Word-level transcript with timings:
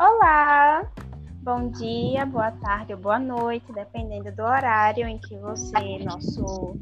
Olá! 0.00 0.88
Bom 1.42 1.70
dia, 1.70 2.24
boa 2.24 2.52
tarde 2.52 2.94
ou 2.94 3.00
boa 3.00 3.18
noite, 3.18 3.72
dependendo 3.72 4.30
do 4.30 4.44
horário 4.44 5.08
em 5.08 5.18
que 5.18 5.36
você, 5.38 5.98
nosso. 6.04 6.76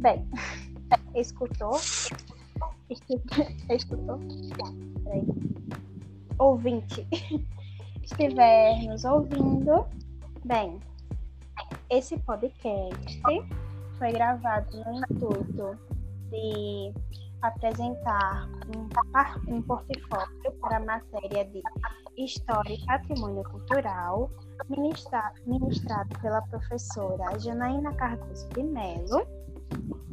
Bem, 0.00 0.26
escutou? 1.14 1.78
Escutou? 3.68 4.18
Peraí. 5.04 5.26
Ouvinte, 6.38 7.06
estiver 8.02 8.82
nos 8.84 9.04
ouvindo, 9.04 9.84
bem, 10.42 10.80
esse 11.90 12.16
podcast 12.20 13.20
foi 13.98 14.12
gravado 14.12 14.78
no 14.78 14.96
intuito 14.96 15.76
de 16.30 16.94
apresentar 17.42 18.48
um, 18.74 19.54
um 19.54 19.62
portfólio 19.62 20.52
para 20.60 20.76
a 20.76 20.80
matéria 20.80 21.44
de 21.44 21.62
História 22.16 22.74
e 22.74 22.86
Patrimônio 22.86 23.42
Cultural, 23.44 24.30
ministra, 24.68 25.32
ministrado 25.46 26.18
pela 26.20 26.40
professora 26.42 27.38
Janaína 27.38 27.92
Cardoso 27.94 28.48
de 28.50 28.62
Mello, 28.62 29.26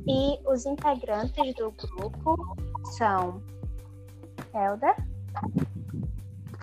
e 0.07 0.39
os 0.47 0.65
integrantes 0.65 1.53
do 1.55 1.71
grupo 1.71 2.35
são 2.97 3.43
Helder. 4.53 4.95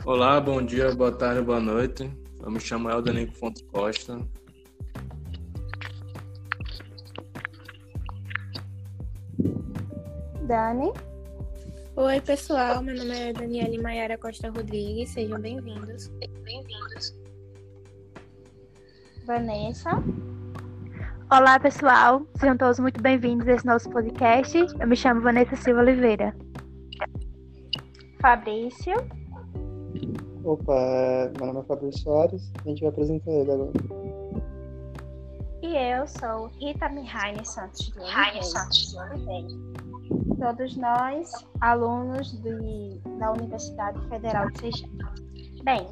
Olá, 0.04 0.40
bom 0.40 0.62
dia, 0.62 0.94
boa 0.94 1.12
tarde, 1.12 1.42
boa 1.42 1.60
noite. 1.60 2.10
Eu 2.42 2.50
me 2.50 2.58
chamo 2.58 2.90
Helder 2.90 3.14
Nico 3.14 3.34
Fonte 3.34 3.62
Costa, 3.64 4.20
Dani. 10.46 10.92
Oi, 11.96 12.20
pessoal. 12.20 12.80
Meu 12.80 12.96
nome 12.96 13.18
é 13.18 13.32
Daniele 13.32 13.82
Maiara 13.82 14.16
Costa 14.16 14.48
Rodrigues. 14.48 15.10
Sejam 15.10 15.40
bem-vindos. 15.40 16.06
Bem-vindos. 16.44 17.16
Vanessa. 19.26 19.90
Olá, 21.32 21.58
pessoal. 21.58 22.22
Sejam 22.36 22.56
todos 22.56 22.78
muito 22.78 23.02
bem-vindos 23.02 23.48
a 23.48 23.54
esse 23.54 23.66
nosso 23.66 23.90
podcast. 23.90 24.56
Eu 24.78 24.86
me 24.86 24.94
chamo 24.94 25.20
Vanessa 25.20 25.56
Silva 25.56 25.80
Oliveira. 25.80 26.32
Fabrício. 28.20 28.94
Opa, 30.44 31.32
meu 31.38 31.46
nome 31.48 31.58
é 31.58 31.64
Fabrício 31.64 32.02
Soares. 32.02 32.52
A 32.64 32.68
gente 32.68 32.82
vai 32.82 32.90
apresentar 32.90 33.32
ele 33.32 33.50
agora. 33.50 33.72
E 35.60 35.76
eu 35.76 36.06
sou 36.06 36.46
Rita 36.60 36.88
Mihaine 36.88 37.44
Santos 37.44 37.90
de 37.90 37.98
Oliveira. 38.00 39.48
Todos 40.38 40.76
nós, 40.76 41.30
alunos 41.60 42.32
de, 42.42 43.00
da 43.18 43.32
Universidade 43.32 44.00
Federal 44.08 44.50
de 44.50 44.60
Sergipe. 44.60 45.04
Bem, 45.64 45.86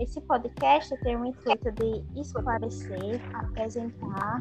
esse 0.00 0.20
podcast 0.22 0.96
tem 1.00 1.16
o 1.16 1.26
intuito 1.26 1.72
de 1.72 2.20
esclarecer, 2.20 3.20
apresentar 3.34 4.38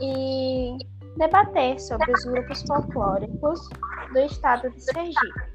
e 0.00 0.76
debater 1.16 1.78
sobre 1.78 2.10
os 2.10 2.24
grupos 2.24 2.62
folclóricos 2.62 3.68
do 4.12 4.18
estado 4.20 4.70
de 4.70 4.82
Sergipe. 4.82 5.52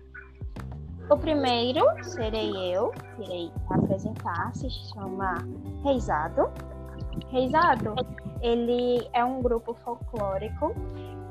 O 1.10 1.18
primeiro 1.18 1.84
serei 2.04 2.52
eu, 2.76 2.92
que 2.92 3.24
irei 3.24 3.52
apresentar, 3.70 4.54
se 4.54 4.70
chama 4.70 5.36
Reisado. 5.84 6.50
Reisado, 7.30 7.96
ele 8.42 9.10
é 9.14 9.24
um 9.24 9.42
grupo 9.42 9.74
folclórico 9.84 10.76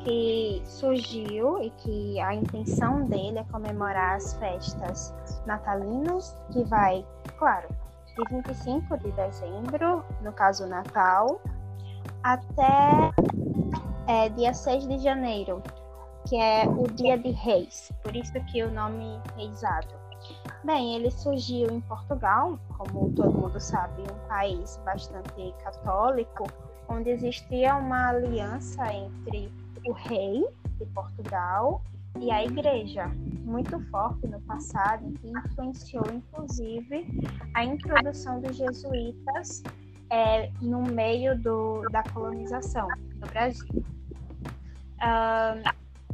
que 0.06 0.62
surgiu 0.64 1.60
e 1.60 1.70
que 1.70 2.20
a 2.20 2.32
intenção 2.32 3.06
dele 3.06 3.40
é 3.40 3.44
comemorar 3.50 4.14
as 4.14 4.34
festas 4.34 5.12
natalinas, 5.44 6.32
que 6.52 6.62
vai, 6.62 7.04
claro, 7.36 7.66
de 8.16 8.36
25 8.36 8.98
de 8.98 9.10
dezembro, 9.10 10.04
no 10.22 10.32
caso 10.32 10.64
Natal, 10.68 11.40
até 12.22 13.10
é, 14.06 14.28
dia 14.28 14.54
6 14.54 14.86
de 14.86 14.98
janeiro, 14.98 15.60
que 16.28 16.36
é 16.36 16.68
o 16.68 16.86
dia 16.86 17.18
de 17.18 17.32
Reis, 17.32 17.90
por 18.04 18.14
isso 18.14 18.32
que 18.52 18.62
o 18.62 18.70
nome 18.70 19.20
Reisado. 19.36 19.92
Bem, 20.62 20.94
ele 20.94 21.10
surgiu 21.10 21.68
em 21.68 21.80
Portugal, 21.80 22.60
como 22.78 23.12
todo 23.12 23.32
mundo 23.32 23.58
sabe, 23.58 24.02
um 24.02 24.28
país 24.28 24.80
bastante 24.84 25.52
católico, 25.64 26.44
onde 26.88 27.10
existia 27.10 27.74
uma 27.74 28.10
aliança 28.10 28.92
entre 28.92 29.52
o 29.86 29.92
rei 29.92 30.44
de 30.78 30.86
Portugal 30.86 31.82
e 32.18 32.30
a 32.30 32.44
igreja, 32.44 33.06
muito 33.44 33.78
forte 33.90 34.26
no 34.26 34.40
passado, 34.42 35.12
que 35.20 35.28
influenciou 35.28 36.04
inclusive 36.12 37.06
a 37.54 37.64
introdução 37.64 38.40
dos 38.40 38.56
jesuítas 38.56 39.62
é, 40.10 40.50
no 40.60 40.82
meio 40.82 41.38
do, 41.40 41.82
da 41.90 42.02
colonização 42.04 42.88
do 42.88 43.26
Brasil. 43.30 43.84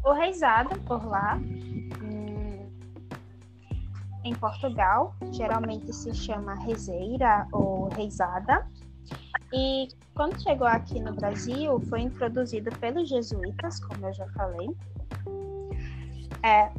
O 0.05 0.12
reizado 0.12 0.78
por 0.81 1.05
lá, 1.06 1.38
em, 1.38 2.66
em 4.25 4.34
Portugal, 4.34 5.15
geralmente 5.31 5.93
se 5.93 6.12
chama 6.12 6.55
rezeira 6.55 7.47
ou 7.53 7.88
reizada, 7.88 8.66
e 9.53 9.89
quando 10.15 10.41
chegou 10.43 10.67
aqui 10.67 11.01
no 11.01 11.15
Brasil, 11.15 11.81
foi 11.89 12.03
introduzido 12.03 12.71
pelos 12.79 13.09
jesuítas, 13.09 13.81
como 13.81 14.07
eu 14.07 14.13
já 14.13 14.27
falei. 14.29 14.69
É, 16.43 16.73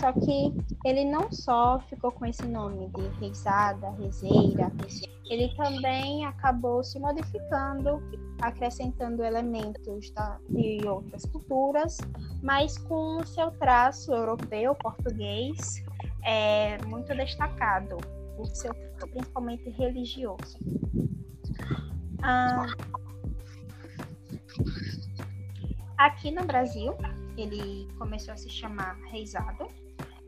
só 0.00 0.12
que 0.12 0.54
ele 0.84 1.04
não 1.04 1.30
só 1.30 1.78
ficou 1.88 2.10
com 2.10 2.24
esse 2.24 2.46
nome 2.46 2.88
de 2.88 3.06
reisada, 3.20 3.90
rezeira, 3.90 4.72
ele 5.28 5.54
também 5.54 6.24
acabou 6.24 6.82
se 6.82 6.98
modificando, 6.98 8.02
acrescentando 8.40 9.22
elementos 9.22 10.10
da, 10.10 10.38
de 10.48 10.86
outras 10.86 11.24
culturas, 11.26 11.98
mas 12.42 12.78
com 12.78 13.18
o 13.18 13.26
seu 13.26 13.50
traço 13.52 14.12
europeu, 14.12 14.74
português, 14.74 15.84
é, 16.24 16.78
muito 16.86 17.14
destacado, 17.14 17.96
o 18.38 18.46
seu 18.46 18.74
principalmente 19.12 19.68
religioso. 19.70 20.58
Ah, 22.22 22.66
aqui 25.96 26.30
no 26.30 26.44
Brasil, 26.44 26.94
ele 27.36 27.88
começou 27.98 28.34
a 28.34 28.36
se 28.36 28.48
chamar 28.50 28.96
reizado, 29.10 29.66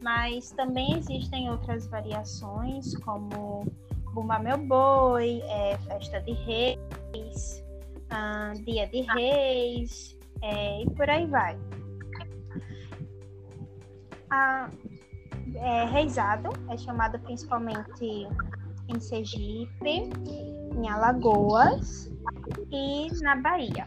mas 0.00 0.50
também 0.52 0.98
existem 0.98 1.50
outras 1.50 1.86
variações, 1.86 2.96
como 2.98 3.64
Bumba 4.12 4.38
Meu 4.38 4.58
Boi, 4.58 5.42
é, 5.44 5.78
Festa 5.78 6.20
de 6.20 6.32
Reis, 6.32 7.64
ah, 8.10 8.52
Dia 8.64 8.86
de 8.86 9.02
Reis, 9.02 10.18
é, 10.42 10.82
e 10.82 10.90
por 10.90 11.08
aí 11.08 11.26
vai. 11.26 11.58
A, 14.30 14.70
é, 15.56 15.84
reizado 15.84 16.50
é 16.70 16.76
chamado 16.76 17.18
principalmente 17.20 18.26
em 18.88 19.00
Sergipe, 19.00 20.10
em 20.76 20.88
Alagoas 20.88 22.10
e 22.70 23.08
na 23.22 23.36
Bahia. 23.36 23.86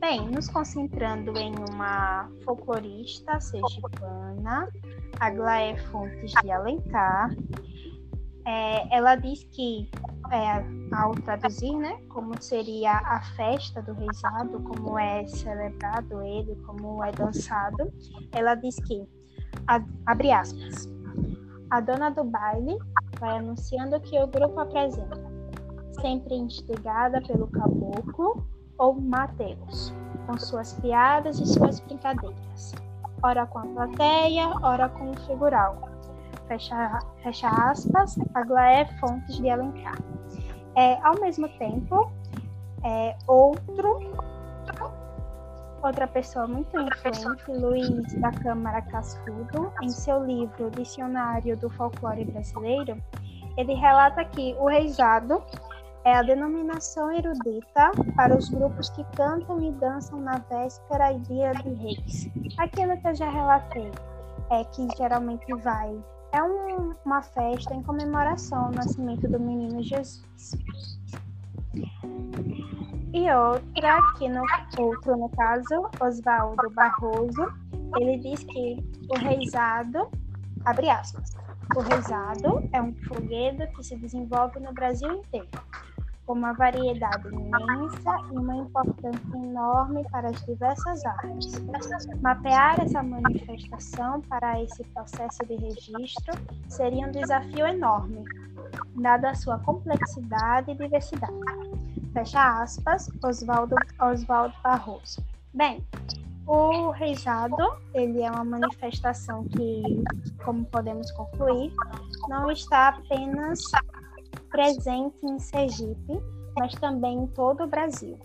Bem, 0.00 0.28
nos 0.30 0.48
concentrando 0.48 1.36
em 1.36 1.52
uma 1.70 2.28
folclorista 2.44 3.40
sergipana, 3.40 4.68
Aglaé 5.20 5.76
Fontes 5.76 6.32
de 6.42 6.50
Alencar, 6.50 7.30
é, 8.46 8.96
ela 8.96 9.14
diz 9.16 9.44
que, 9.52 9.90
é, 10.30 10.94
ao 10.94 11.12
traduzir, 11.12 11.74
né, 11.76 11.98
como 12.08 12.40
seria 12.40 12.92
a 12.92 13.22
festa 13.36 13.80
do 13.82 13.94
reisado, 13.94 14.62
como 14.62 14.98
é 14.98 15.26
celebrado 15.26 16.22
ele, 16.22 16.54
como 16.66 17.02
é 17.02 17.10
dançado, 17.12 17.92
ela 18.32 18.54
diz 18.54 18.76
que, 18.76 19.06
abre 20.06 20.32
aspas, 20.32 20.88
a 21.70 21.80
dona 21.80 22.10
do 22.10 22.24
baile 22.24 22.76
vai 23.18 23.38
anunciando 23.38 23.98
que 24.00 24.18
o 24.20 24.26
grupo 24.26 24.60
apresenta, 24.60 25.33
sempre 26.04 26.34
instigada 26.34 27.22
pelo 27.22 27.46
caboclo 27.46 28.46
ou 28.76 29.00
Mateus, 29.00 29.90
com 30.26 30.36
suas 30.36 30.74
piadas 30.74 31.40
e 31.40 31.46
suas 31.46 31.80
brincadeiras, 31.80 32.74
ora 33.22 33.46
com 33.46 33.60
a 33.60 33.62
plateia, 33.62 34.50
ora 34.62 34.90
com 34.90 35.12
o 35.12 35.20
figural. 35.20 35.88
Fecha, 36.46 36.98
fecha 37.22 37.48
aspas, 37.48 38.18
Aglaé 38.34 38.84
Fontes 39.00 39.38
de 39.38 39.48
Alencar. 39.48 39.98
É, 40.76 41.00
ao 41.02 41.18
mesmo 41.20 41.48
tempo, 41.58 42.12
é, 42.82 43.16
outro 43.26 44.12
Outra 45.82 46.06
pessoa 46.06 46.46
muito 46.46 46.78
influente, 46.80 47.50
Luiz 47.50 48.14
da 48.14 48.30
Câmara 48.30 48.80
Cascudo, 48.80 49.70
em 49.82 49.90
seu 49.90 50.24
livro 50.24 50.70
Dicionário 50.70 51.58
do 51.58 51.68
Folclore 51.68 52.24
Brasileiro, 52.24 52.96
ele 53.58 53.74
relata 53.74 54.24
que 54.24 54.54
o 54.58 54.66
reizado 54.66 55.42
é 56.04 56.14
a 56.16 56.22
denominação 56.22 57.12
erudita 57.12 57.90
para 58.14 58.36
os 58.36 58.48
grupos 58.48 58.90
que 58.90 59.04
cantam 59.16 59.62
e 59.62 59.72
dançam 59.72 60.20
na 60.20 60.38
véspera 60.38 61.12
e 61.12 61.18
dia 61.20 61.52
de 61.52 61.70
reis. 61.74 62.28
Aquilo 62.58 62.96
que 62.98 63.08
eu 63.08 63.14
já 63.14 63.28
relatei, 63.28 63.90
é 64.50 64.64
que 64.64 64.86
geralmente 64.96 65.52
vai 65.62 65.98
é 66.32 66.42
um, 66.42 66.94
uma 67.04 67.22
festa 67.22 67.72
em 67.74 67.82
comemoração 67.82 68.66
ao 68.66 68.72
nascimento 68.72 69.28
do 69.28 69.38
menino 69.38 69.82
Jesus. 69.82 70.24
E 73.12 73.32
outra, 73.32 73.98
que 74.18 74.28
no 74.28 74.42
outro, 74.76 75.16
no 75.16 75.28
caso, 75.30 75.88
Oswaldo 76.00 76.68
Barroso, 76.70 77.46
ele 78.00 78.18
diz 78.18 78.42
que 78.42 78.76
o 79.08 79.16
reizado, 79.16 80.08
abre 80.64 80.90
aspas, 80.90 81.30
o 81.76 81.80
reizado 81.80 82.68
é 82.72 82.82
um 82.82 82.92
folguedo 83.06 83.68
que 83.68 83.84
se 83.84 83.96
desenvolve 83.96 84.58
no 84.58 84.72
Brasil 84.72 85.12
inteiro, 85.12 85.48
com 86.26 86.32
uma 86.32 86.52
variedade 86.52 87.28
imensa 87.28 88.16
e 88.32 88.38
uma 88.38 88.56
importância 88.56 89.36
enorme 89.36 90.04
para 90.10 90.30
as 90.30 90.44
diversas 90.44 91.04
artes. 91.04 91.52
Mapear 92.22 92.80
essa 92.80 93.02
manifestação 93.02 94.20
para 94.22 94.62
esse 94.62 94.82
processo 94.84 95.44
de 95.46 95.56
registro 95.56 96.34
seria 96.68 97.06
um 97.06 97.10
desafio 97.10 97.66
enorme, 97.66 98.24
dada 98.96 99.30
a 99.30 99.34
sua 99.34 99.58
complexidade 99.58 100.70
e 100.70 100.74
diversidade. 100.74 101.34
Fecha 102.12 102.62
aspas, 102.62 103.10
Oswaldo, 103.22 103.74
Oswaldo 104.00 104.54
Barroso. 104.62 105.22
Bem, 105.52 105.84
o 106.46 106.90
reizado, 106.90 107.56
ele 107.94 108.22
é 108.22 108.30
uma 108.30 108.44
manifestação 108.44 109.44
que, 109.44 109.82
como 110.44 110.64
podemos 110.66 111.10
concluir, 111.12 111.72
não 112.28 112.50
está 112.50 112.88
apenas 112.88 113.62
presente 114.50 115.24
em 115.24 115.38
Sergipe, 115.38 116.20
mas 116.58 116.74
também 116.74 117.18
em 117.18 117.26
todo 117.28 117.64
o 117.64 117.66
Brasil. 117.66 118.18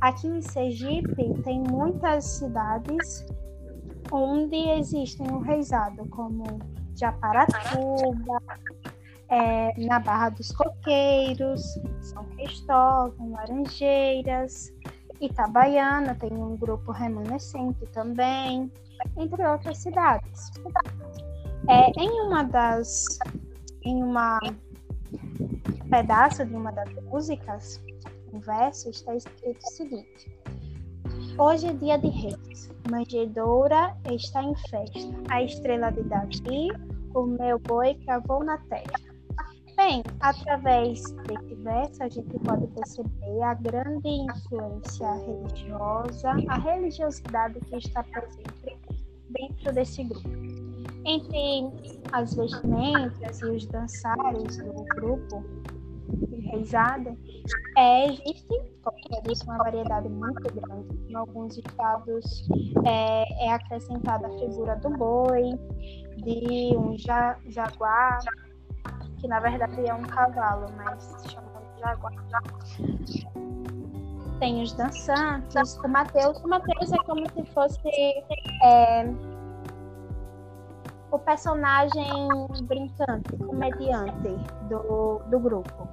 Aqui 0.00 0.26
em 0.26 0.42
Sergipe 0.42 1.34
tem 1.42 1.60
muitas 1.60 2.24
cidades 2.24 3.26
onde 4.10 4.56
existem 4.70 5.28
o 5.30 5.40
reizado, 5.40 6.08
como 6.08 6.44
Japaratuba, 6.94 8.42
é, 9.28 9.86
na 9.86 9.98
Barra 9.98 10.30
dos 10.30 10.52
Coqueiros, 10.52 11.62
São 12.00 12.24
Cristóvão, 12.36 13.32
Laranjeiras, 13.32 14.72
Itabaiana 15.20 16.14
tem 16.14 16.32
um 16.32 16.56
grupo 16.56 16.92
remanescente 16.92 17.86
também, 17.92 18.70
entre 19.16 19.46
outras 19.46 19.78
cidades. 19.78 20.50
É, 21.68 21.90
em 22.00 22.10
uma 22.26 22.44
das, 22.44 23.04
em 23.82 24.02
uma 24.02 24.38
pedaço 25.88 26.44
de 26.44 26.54
uma 26.54 26.72
das 26.72 26.92
músicas, 27.04 27.80
um 28.32 28.40
verso 28.40 28.90
está 28.90 29.14
escrito 29.14 29.62
o 29.62 29.70
seguinte: 29.70 30.38
Hoje 31.38 31.68
é 31.68 31.72
dia 31.72 31.98
de 31.98 32.08
reis, 32.08 32.70
manjedoura 32.90 33.96
está 34.10 34.42
em 34.42 34.54
festa, 34.68 35.00
a 35.30 35.42
estrela 35.42 35.90
de 35.90 36.02
Davi, 36.04 36.68
o 37.14 37.26
meu 37.26 37.58
boi 37.58 37.94
cravou 38.04 38.44
na 38.44 38.58
terra. 38.58 39.06
Bem, 39.76 40.02
através 40.20 41.02
desse 41.28 41.54
verso 41.56 42.02
a 42.02 42.08
gente 42.08 42.38
pode 42.38 42.66
perceber 42.68 43.42
a 43.42 43.52
grande 43.54 44.08
influência 44.08 45.12
religiosa, 45.12 46.30
a 46.48 46.58
religiosidade 46.58 47.60
que 47.60 47.76
está 47.76 48.02
presente 48.02 48.78
dentro 49.28 49.72
desse 49.74 50.02
grupo. 50.04 50.30
Entre 51.04 52.00
as 52.12 52.34
vestimentas 52.34 53.40
e 53.40 53.44
os 53.44 53.66
dançários 53.66 54.56
do 54.56 54.84
grupo 54.96 55.44
de 56.08 56.40
reizada, 56.48 57.16
é, 57.76 58.06
existe, 58.06 58.62
como 58.82 58.96
uma 59.46 59.58
variedade 59.58 60.08
muito 60.08 60.42
grande. 60.54 60.96
Em 61.08 61.14
alguns 61.14 61.56
estados 61.56 62.48
é, 62.84 63.46
é 63.46 63.52
acrescentada 63.52 64.26
a 64.26 64.38
figura 64.38 64.76
do 64.76 64.90
boi, 64.90 65.52
de 66.18 66.76
um 66.76 66.96
ja, 66.98 67.36
jaguar, 67.48 68.18
que 69.18 69.28
na 69.28 69.40
verdade 69.40 69.86
é 69.86 69.94
um 69.94 70.02
cavalo, 70.02 70.66
mas 70.76 71.02
se 71.02 71.30
chama 71.30 71.46
de 71.74 71.80
jaguar. 71.80 72.12
Tem 74.38 74.62
os 74.62 74.72
dançantes, 74.74 75.78
o 75.82 75.88
Mateus. 75.88 76.38
O 76.44 76.48
Mateus 76.48 76.92
é 76.92 76.98
como 77.04 77.26
se 77.30 77.42
fosse 77.52 77.80
é, 78.62 79.04
o 81.10 81.18
personagem 81.18 82.38
brincante, 82.62 83.36
comediante 83.36 84.28
do, 84.68 85.20
do 85.30 85.38
grupo. 85.38 85.88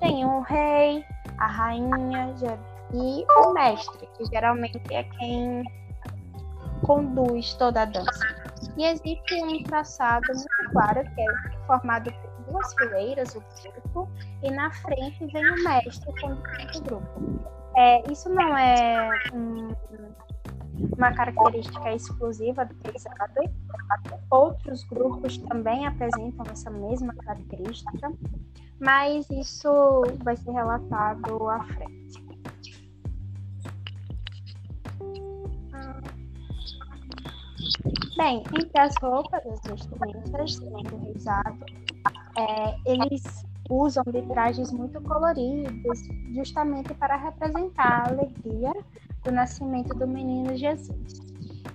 Tem 0.00 0.24
o 0.24 0.40
rei, 0.40 1.04
a 1.38 1.46
rainha 1.46 2.34
e 2.92 3.24
o 3.38 3.52
mestre, 3.52 4.08
que 4.16 4.24
geralmente 4.26 4.80
é 4.90 5.04
quem 5.04 5.64
conduz 6.84 7.54
toda 7.54 7.82
a 7.82 7.84
dança. 7.84 8.46
E 8.76 8.84
existe 8.84 9.42
um 9.42 9.62
traçado 9.62 10.26
muito 10.28 10.70
claro, 10.72 11.02
que 11.02 11.20
é 11.20 11.66
formado 11.66 12.12
por 12.12 12.52
duas 12.52 12.74
fileiras, 12.74 13.34
o 13.34 13.42
grupo, 13.62 14.08
e 14.42 14.50
na 14.50 14.70
frente 14.70 15.26
vem 15.32 15.50
o 15.50 15.64
mestre 15.64 16.12
conduzindo 16.20 16.78
o 16.78 16.82
grupo. 16.82 17.40
É, 17.76 18.10
isso 18.10 18.28
não 18.30 18.56
é 18.56 19.10
um, 19.34 19.74
uma 20.96 21.12
característica 21.12 21.94
exclusiva 21.94 22.64
do 22.64 22.74
pesado. 22.76 23.40
Outros 24.30 24.84
grupos 24.84 25.38
também 25.38 25.86
apresentam 25.86 26.44
essa 26.50 26.70
mesma 26.70 27.14
característica, 27.14 28.12
mas 28.80 29.28
isso 29.30 30.02
vai 30.22 30.36
ser 30.36 30.50
relatado 30.50 31.48
à 31.48 31.62
frente. 31.64 32.26
Bem, 38.16 38.42
entre 38.58 38.80
as 38.80 38.94
roupas, 39.00 39.46
as 39.46 39.60
vestimentas 39.60 40.58
do 40.58 40.96
reizado, 41.04 41.64
é, 42.38 42.76
eles 42.90 43.22
usam 43.70 44.04
de 44.04 44.22
trajes 44.22 44.72
muito 44.72 45.00
coloridos, 45.02 46.00
justamente 46.32 46.94
para 46.94 47.16
representar 47.16 48.04
a 48.04 48.08
alegria 48.08 48.72
do 49.24 49.32
nascimento 49.32 49.94
do 49.94 50.06
menino 50.06 50.56
Jesus. 50.56 51.20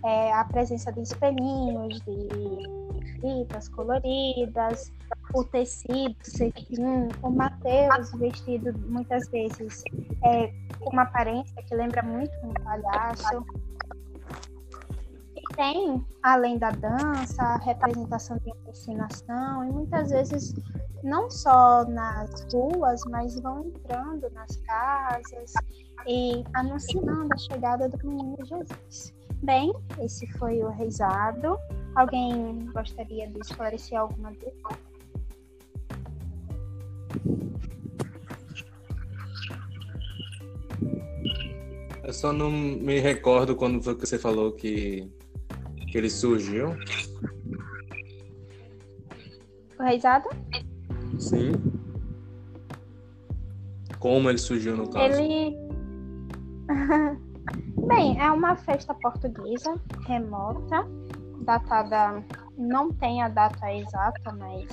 É, 0.04 0.34
a 0.34 0.44
presença 0.46 0.92
de 0.92 1.02
espelhinhos, 1.02 2.02
de 2.02 2.82
fitas 3.20 3.68
coloridas, 3.70 4.92
o 5.34 5.44
tecido 5.44 6.16
cetim, 6.24 7.08
o 7.22 7.30
Mateus 7.30 8.12
vestido 8.14 8.74
muitas 8.90 9.30
vezes 9.30 9.84
é, 10.24 10.48
com 10.80 10.90
uma 10.90 11.04
aparência 11.04 11.62
que 11.64 11.76
lembra 11.76 12.02
muito 12.02 12.32
um 12.44 12.54
palhaço 12.54 13.46
tem, 15.56 16.06
além 16.24 16.58
da 16.58 16.72
dança, 16.72 17.42
a 17.42 17.58
representação 17.58 18.38
de 18.38 18.52
ensinação, 18.70 19.64
e 19.66 19.72
muitas 19.72 20.10
vezes 20.10 20.54
não 21.04 21.30
só 21.30 21.86
nas 21.86 22.48
ruas, 22.54 23.02
mas 23.10 23.40
vão 23.40 23.66
entrando 23.66 24.30
nas 24.32 24.56
casas 24.58 25.54
e 26.08 26.44
anunciando 26.54 27.28
a 27.34 27.38
chegada 27.38 27.90
do 27.90 28.08
menino 28.08 28.38
Jesus. 28.44 29.14
Bem, 29.44 29.74
esse 30.00 30.28
foi 30.34 30.62
o 30.62 30.70
reizado. 30.70 31.58
Alguém 31.96 32.70
gostaria 32.74 33.28
de 33.28 33.40
esclarecer 33.40 34.00
alguma 34.00 34.32
dúvida? 34.32 34.92
Eu 42.04 42.14
só 42.14 42.34
não 42.34 42.52
me 42.52 43.00
recordo 43.00 43.56
quando 43.56 43.82
você 43.82 44.20
falou 44.20 44.52
que 44.52 45.12
que 45.92 45.98
ele 45.98 46.10
surgiu? 46.10 46.70
O 49.78 49.84
Reisado? 49.84 50.30
Sim. 51.20 51.52
Como 54.00 54.30
ele 54.30 54.38
surgiu 54.38 54.78
no 54.78 54.90
caso? 54.90 55.22
Ele. 55.22 55.56
Bem, 57.88 58.20
é 58.20 58.32
uma 58.32 58.56
festa 58.56 58.94
portuguesa 58.94 59.76
remota, 60.08 60.88
datada. 61.44 62.24
Não 62.58 62.92
tem 62.94 63.22
a 63.22 63.28
data 63.28 63.74
exata, 63.74 64.32
mas 64.34 64.68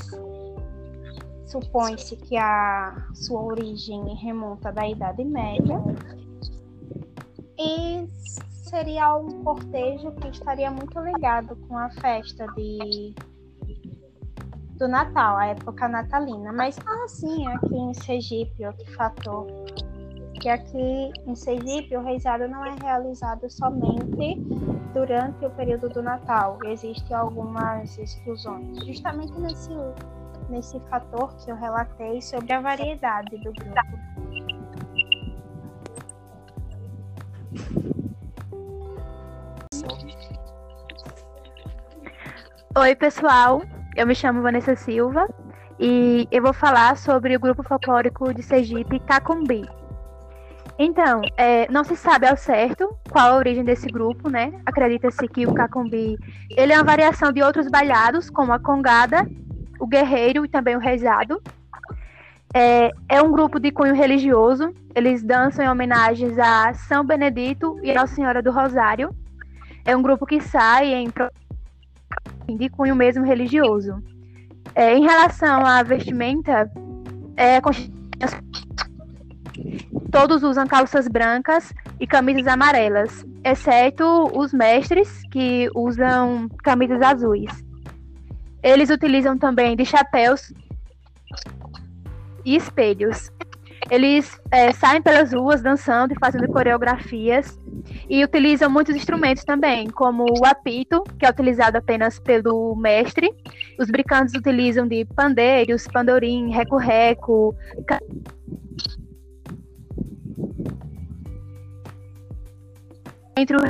supõe-se 1.47 2.17
que 2.17 2.37
a 2.37 3.09
sua 3.15 3.43
origem 3.43 4.15
remonta 4.15 4.71
da 4.71 4.87
Idade 4.87 5.25
Média. 5.25 5.83
E 7.59 8.07
seria 8.69 9.17
um 9.17 9.43
cortejo 9.43 10.13
que 10.13 10.29
estaria 10.29 10.71
muito 10.71 10.99
ligado 11.01 11.57
com 11.69 11.77
a 11.77 11.91
festa 11.91 12.47
de 12.55 13.15
do 14.77 14.87
Natal, 14.87 15.37
a 15.37 15.47
época 15.47 15.89
natalina. 15.89 16.53
Mas 16.53 16.79
assim, 17.05 17.47
aqui 17.49 17.75
em 17.75 17.93
Sergipe, 17.95 18.65
outro 18.65 18.93
fator 18.95 19.47
que 20.41 20.49
aqui 20.49 21.11
em 21.27 21.35
Sergipe 21.35 21.97
o 21.97 22.03
reizado 22.03 22.47
não 22.47 22.65
é 22.65 22.77
realizado 22.81 23.51
somente 23.51 24.41
durante 24.95 25.45
o 25.45 25.51
período 25.51 25.89
do 25.89 26.01
Natal. 26.01 26.59
Existem 26.65 27.17
algumas 27.17 27.99
exclusões, 27.99 28.85
justamente 28.87 29.33
nesse 29.41 29.71
nesse 30.49 30.81
fator 30.89 31.35
que 31.37 31.51
eu 31.51 31.57
relatei 31.57 32.23
sobre 32.23 32.53
a 32.53 32.61
variedade 32.61 33.37
do 33.39 33.53
grupo. 33.53 33.75
Oi, 42.77 42.95
pessoal. 42.95 43.63
Eu 43.97 44.07
me 44.07 44.15
chamo 44.15 44.43
Vanessa 44.43 44.77
Silva 44.77 45.29
e 45.81 46.29
eu 46.31 46.43
vou 46.43 46.53
falar 46.53 46.97
sobre 46.97 47.35
o 47.35 47.41
grupo 47.41 47.63
folclórico 47.63 48.33
de 48.33 48.43
Sergipe 48.43 49.01
Cacumbi. 49.01 49.69
Então, 50.79 51.23
é, 51.37 51.69
não 51.73 51.83
se 51.83 51.97
sabe 51.97 52.29
ao 52.29 52.37
certo 52.37 52.89
qual 53.11 53.33
a 53.33 53.37
origem 53.37 53.65
desse 53.65 53.89
grupo, 53.89 54.31
né? 54.31 54.53
Acredita-se 54.65 55.27
que 55.27 55.45
o 55.45 55.53
cacumbi 55.53 56.17
ele 56.51 56.73
é 56.73 56.77
uma 56.77 56.85
variação 56.85 57.33
de 57.33 57.43
outros 57.43 57.69
bailados, 57.69 58.31
como 58.31 58.53
a 58.53 58.61
congada, 58.61 59.27
o 59.81 59.87
guerreiro 59.89 60.45
e 60.45 60.49
também 60.49 60.77
o 60.77 60.79
rezado. 60.79 61.43
É, 62.55 62.93
é 63.09 63.21
um 63.21 63.33
grupo 63.33 63.59
de 63.59 63.73
cunho 63.73 63.95
religioso. 63.95 64.73
Eles 64.95 65.25
dançam 65.25 65.65
em 65.65 65.69
homenagens 65.69 66.39
a 66.39 66.73
São 66.75 67.05
Benedito 67.05 67.77
e 67.83 67.93
Nossa 67.93 68.15
Senhora 68.15 68.41
do 68.41 68.53
Rosário. 68.53 69.13
É 69.89 69.97
um 69.97 70.03
grupo 70.03 70.27
que 70.27 70.39
sai 70.39 70.93
em 70.93 71.09
de 72.59 72.69
cunho 72.69 72.95
mesmo 72.95 73.25
religioso. 73.25 74.03
É, 74.75 74.95
em 74.95 75.01
relação 75.01 75.65
à 75.65 75.83
vestimenta, 75.83 76.71
é, 77.35 77.59
todos 80.13 80.43
usam 80.43 80.67
calças 80.67 81.09
brancas 81.09 81.73
e 81.99 82.07
camisas 82.07 82.47
amarelas, 82.47 83.25
exceto 83.43 84.05
os 84.39 84.53
mestres 84.53 85.23
que 85.31 85.71
usam 85.75 86.51
camisas 86.63 87.01
azuis. 87.01 87.65
Eles 88.63 88.91
utilizam 88.91 89.39
também 89.39 89.75
de 89.75 89.87
chapéus 89.87 90.53
e 92.45 92.57
espelhos. 92.57 93.33
Eles 93.91 94.39
é, 94.51 94.73
saem 94.73 95.01
pelas 95.01 95.33
ruas 95.33 95.63
dançando 95.63 96.13
e 96.13 96.19
fazendo 96.19 96.47
coreografias 96.49 97.59
e 98.09 98.25
utilizam 98.25 98.71
muitos 98.71 98.95
instrumentos 98.95 99.45
também, 99.45 99.89
como 99.89 100.25
o 100.25 100.45
apito, 100.45 101.03
que 101.19 101.25
é 101.25 101.31
utilizado 101.31 101.79
apenas 101.79 102.19
pelo 102.19 102.75
mestre. 102.77 103.31
Os 103.79 103.91
brincantes 103.91 104.35
utilizam 104.35 104.87
de 104.87 105.05
pandeiros, 105.05 105.87
pandorim, 105.87 106.51
reco-reco. 106.51 107.55
Entre 113.37 113.57
o 113.57 113.61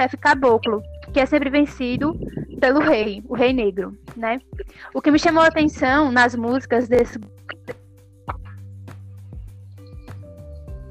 chefe 0.00 0.16
caboclo, 0.16 0.82
que 1.12 1.20
é 1.20 1.26
sempre 1.26 1.50
vencido 1.50 2.18
pelo 2.58 2.80
rei, 2.80 3.22
o 3.28 3.34
rei 3.34 3.52
negro, 3.52 3.96
né? 4.16 4.40
O 4.94 5.00
que 5.00 5.10
me 5.10 5.18
chamou 5.18 5.42
a 5.42 5.46
atenção 5.46 6.10
nas 6.10 6.34
músicas 6.34 6.88
desse 6.88 7.18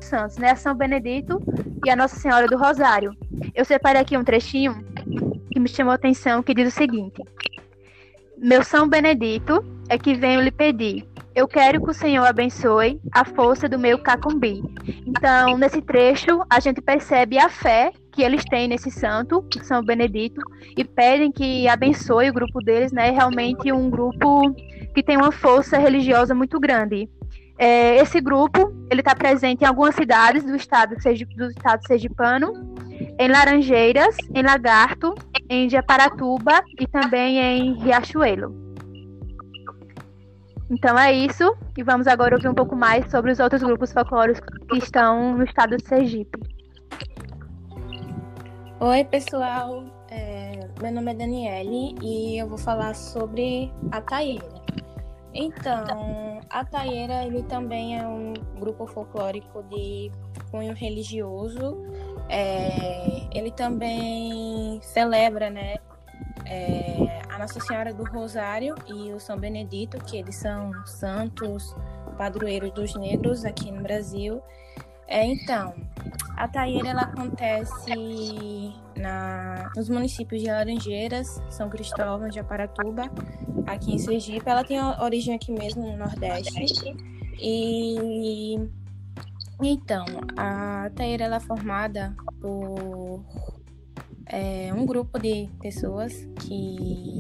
santos, 0.09 0.37
né? 0.37 0.55
São 0.55 0.75
Benedito 0.75 1.41
e 1.85 1.89
a 1.89 1.95
Nossa 1.95 2.15
Senhora 2.15 2.47
do 2.47 2.57
Rosário. 2.57 3.15
Eu 3.53 3.63
separei 3.63 4.01
aqui 4.01 4.17
um 4.17 4.23
trechinho 4.23 4.83
que 5.51 5.59
me 5.59 5.69
chamou 5.69 5.91
a 5.91 5.95
atenção, 5.95 6.43
que 6.43 6.53
diz 6.53 6.67
o 6.67 6.75
seguinte: 6.75 7.23
Meu 8.37 8.63
São 8.63 8.87
Benedito 8.87 9.63
é 9.87 9.97
que 9.97 10.15
venho 10.15 10.41
lhe 10.41 10.51
pedir. 10.51 11.07
Eu 11.35 11.47
quero 11.47 11.81
que 11.81 11.91
o 11.91 11.93
Senhor 11.93 12.25
abençoe 12.25 12.99
a 13.13 13.23
força 13.23 13.69
do 13.69 13.79
meu 13.79 13.97
cacumbi. 13.99 14.61
Então, 15.05 15.57
nesse 15.57 15.81
trecho, 15.81 16.43
a 16.49 16.59
gente 16.59 16.81
percebe 16.81 17.37
a 17.37 17.47
fé 17.47 17.93
que 18.11 18.23
eles 18.23 18.43
têm 18.43 18.67
nesse 18.67 18.91
santo, 18.91 19.45
São 19.63 19.81
Benedito, 19.81 20.41
e 20.75 20.83
pedem 20.83 21.31
que 21.31 21.67
abençoe 21.67 22.29
o 22.29 22.33
grupo 22.33 22.59
deles, 22.59 22.91
né? 22.91 23.11
Realmente 23.11 23.71
um 23.71 23.89
grupo 23.89 24.53
que 24.93 25.03
tem 25.03 25.15
uma 25.15 25.31
força 25.31 25.77
religiosa 25.77 26.33
muito 26.35 26.59
grande. 26.59 27.07
É, 27.61 27.97
esse 27.97 28.21
grupo 28.21 28.73
ele 28.89 29.01
está 29.01 29.13
presente 29.13 29.63
em 29.63 29.67
algumas 29.67 29.93
cidades 29.93 30.45
do 30.45 30.55
estado, 30.55 30.95
do 30.95 31.49
estado 31.49 31.85
sergipano, 31.85 32.53
em 33.19 33.27
Laranjeiras, 33.27 34.15
em 34.33 34.41
Lagarto, 34.41 35.13
em 35.49 35.69
Japaratuba 35.69 36.63
e 36.79 36.87
também 36.87 37.37
em 37.37 37.73
Riachuelo. 37.73 38.55
Então 40.71 40.97
é 40.97 41.11
isso, 41.11 41.53
e 41.77 41.83
vamos 41.83 42.07
agora 42.07 42.35
ouvir 42.35 42.47
um 42.47 42.53
pouco 42.53 42.77
mais 42.77 43.11
sobre 43.11 43.31
os 43.31 43.39
outros 43.39 43.61
grupos 43.61 43.91
folclóricos 43.91 44.39
que 44.69 44.77
estão 44.77 45.35
no 45.35 45.43
estado 45.43 45.75
de 45.75 45.85
Sergipe. 45.85 46.39
Oi, 48.79 49.03
pessoal. 49.03 49.83
É, 50.09 50.69
meu 50.81 50.93
nome 50.93 51.11
é 51.11 51.15
Daniele 51.15 51.95
e 52.01 52.41
eu 52.41 52.47
vou 52.47 52.57
falar 52.57 52.95
sobre 52.95 53.69
a 53.91 53.99
Taíra. 53.99 54.47
Então, 55.33 56.41
a 56.49 56.65
Taieira 56.65 57.23
ele 57.23 57.43
também 57.43 57.99
é 57.99 58.07
um 58.07 58.33
grupo 58.59 58.87
folclórico 58.87 59.63
de 59.63 60.11
cunho 60.49 60.73
religioso. 60.73 61.77
É, 62.27 63.27
ele 63.31 63.51
também 63.51 64.79
celebra, 64.81 65.49
né, 65.49 65.77
é, 66.45 67.21
a 67.29 67.37
Nossa 67.37 67.59
Senhora 67.59 67.93
do 67.93 68.03
Rosário 68.03 68.75
e 68.87 69.13
o 69.13 69.19
São 69.19 69.37
Benedito, 69.37 69.97
que 70.03 70.17
eles 70.17 70.35
são 70.35 70.71
santos 70.85 71.75
padroeiros 72.17 72.71
dos 72.71 72.95
negros 72.95 73.45
aqui 73.45 73.71
no 73.71 73.81
Brasil. 73.81 74.41
É, 75.09 75.25
então, 75.25 75.73
a 76.37 76.47
Taieira 76.47 76.89
ela 76.89 77.01
acontece 77.01 78.73
na, 78.95 79.71
nos 79.75 79.89
municípios 79.89 80.41
de 80.41 80.47
Laranjeiras, 80.47 81.41
São 81.49 81.67
Cristóvão, 81.67 82.29
de 82.29 82.39
Aparatuba, 82.39 83.11
aqui 83.65 83.95
em 83.95 83.97
Sergipe. 83.97 84.47
Ela 84.47 84.63
tem 84.63 84.79
origem 84.79 85.33
aqui 85.33 85.51
mesmo 85.51 85.81
no 85.81 85.97
Nordeste. 85.97 86.95
E 87.41 88.59
então, 89.61 90.05
a 90.37 90.91
Taieira 90.95 91.25
ela 91.25 91.37
é 91.37 91.39
formada 91.39 92.15
por 92.39 93.25
é, 94.27 94.71
um 94.73 94.85
grupo 94.85 95.19
de 95.19 95.49
pessoas 95.59 96.13
que 96.41 97.19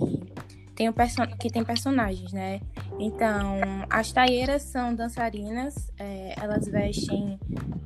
tem, 0.79 0.87
um 0.87 0.93
que 1.37 1.49
tem 1.49 1.61
personagens, 1.61 2.31
né? 2.31 2.61
Então, 2.97 3.59
as 3.89 4.13
taieiras 4.13 4.61
são 4.61 4.95
dançarinas, 4.95 5.91
é, 5.99 6.33
elas 6.41 6.69
vestem 6.69 7.37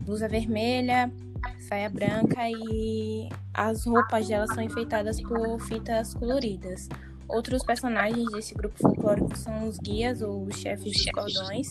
blusa 0.01 0.27
vermelha, 0.27 1.11
saia 1.59 1.89
branca 1.89 2.47
e 2.47 3.29
as 3.51 3.87
roupas 3.87 4.27
delas 4.27 4.53
são 4.53 4.61
enfeitadas 4.61 5.19
por 5.19 5.59
fitas 5.61 6.13
coloridas. 6.13 6.87
Outros 7.27 7.63
personagens 7.63 8.31
desse 8.31 8.53
grupo 8.53 8.77
folclórico 8.77 9.35
são 9.35 9.67
os 9.67 9.79
guias 9.79 10.21
ou 10.21 10.43
os 10.43 10.55
chefes 10.55 10.93
dos 10.93 11.11
cordões. 11.11 11.69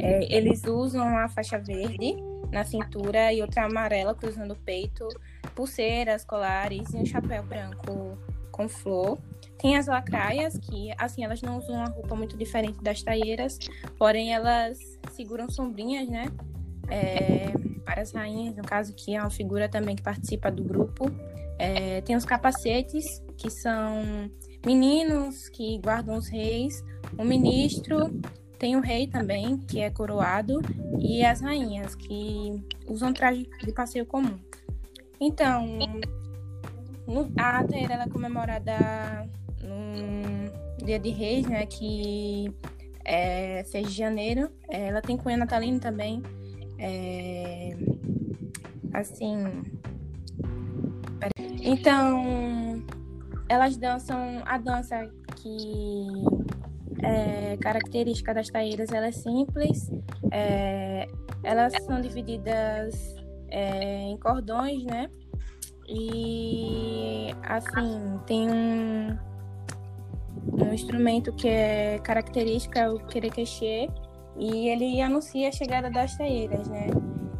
É, 0.00 0.36
eles 0.36 0.64
usam 0.64 1.16
a 1.16 1.28
faixa 1.28 1.60
verde 1.60 2.16
na 2.50 2.64
cintura 2.64 3.32
e 3.32 3.40
outra 3.40 3.66
amarela 3.66 4.16
cruzando 4.16 4.54
o 4.54 4.56
peito, 4.56 5.06
pulseiras, 5.54 6.24
colares 6.24 6.92
e 6.92 6.96
um 6.96 7.06
chapéu 7.06 7.44
branco 7.44 8.18
com 8.50 8.68
flor. 8.68 9.18
Tem 9.58 9.76
as 9.76 9.86
lacraias, 9.86 10.58
que, 10.58 10.92
assim, 10.98 11.24
elas 11.24 11.40
não 11.42 11.58
usam 11.58 11.76
uma 11.76 11.88
roupa 11.88 12.14
muito 12.14 12.36
diferente 12.36 12.82
das 12.82 13.02
taieiras, 13.02 13.58
porém 13.98 14.32
elas 14.32 14.78
seguram 15.12 15.48
sombrinhas, 15.48 16.08
né? 16.08 16.26
É, 16.88 17.52
para 17.84 18.02
as 18.02 18.12
rainhas, 18.12 18.54
no 18.56 18.62
caso, 18.62 18.94
que 18.94 19.14
é 19.14 19.20
uma 19.20 19.30
figura 19.30 19.68
também 19.68 19.96
que 19.96 20.02
participa 20.02 20.50
do 20.50 20.62
grupo. 20.62 21.10
É, 21.58 22.00
tem 22.02 22.14
os 22.14 22.24
capacetes, 22.24 23.22
que 23.36 23.50
são 23.50 24.30
meninos 24.64 25.48
que 25.48 25.78
guardam 25.78 26.16
os 26.16 26.28
reis, 26.28 26.84
o 27.16 27.24
ministro, 27.24 28.20
tem 28.58 28.76
o 28.76 28.80
rei 28.80 29.06
também, 29.06 29.58
que 29.58 29.80
é 29.80 29.90
coroado, 29.90 30.60
e 30.98 31.24
as 31.24 31.40
rainhas, 31.40 31.94
que 31.94 32.62
usam 32.88 33.12
traje 33.12 33.48
de 33.62 33.72
passeio 33.72 34.04
comum. 34.04 34.38
Então, 35.20 35.66
no, 37.06 37.30
a 37.36 37.64
Taeira 37.64 37.94
ela 37.94 38.04
é 38.04 38.08
comemorada 38.08 39.28
no 39.76 40.84
Dia 40.84 40.98
de 40.98 41.10
Reis, 41.10 41.46
né? 41.46 41.66
Que 41.66 42.52
é 43.04 43.62
6 43.64 43.88
de 43.88 43.94
janeiro. 43.94 44.50
É, 44.68 44.88
ela 44.88 45.00
tem 45.00 45.16
cunha 45.16 45.36
natalina 45.36 45.78
também. 45.78 46.22
É, 46.78 47.76
assim. 48.92 49.44
Então, 51.62 52.84
elas 53.48 53.76
dançam 53.76 54.42
a 54.44 54.58
dança 54.58 55.10
que 55.36 56.06
é 57.02 57.56
característica 57.56 58.32
das 58.32 58.48
taeiras, 58.48 58.92
ela 58.92 59.06
é 59.06 59.12
simples. 59.12 59.90
É, 60.30 61.08
elas 61.42 61.72
são 61.84 62.00
divididas 62.00 63.14
é, 63.48 64.02
em 64.02 64.16
cordões, 64.18 64.84
né? 64.84 65.10
E 65.88 67.28
assim, 67.42 68.18
tem 68.26 68.50
um, 68.50 69.16
um 70.52 70.72
instrumento 70.72 71.32
que 71.32 71.48
é 71.48 71.98
característico, 71.98 72.78
é 72.78 72.88
o 72.88 72.98
querequexê, 72.98 73.88
e 74.38 74.68
ele 74.68 75.00
anuncia 75.00 75.48
a 75.48 75.52
chegada 75.52 75.90
das 75.90 76.16
taeiras, 76.16 76.68
né? 76.68 76.88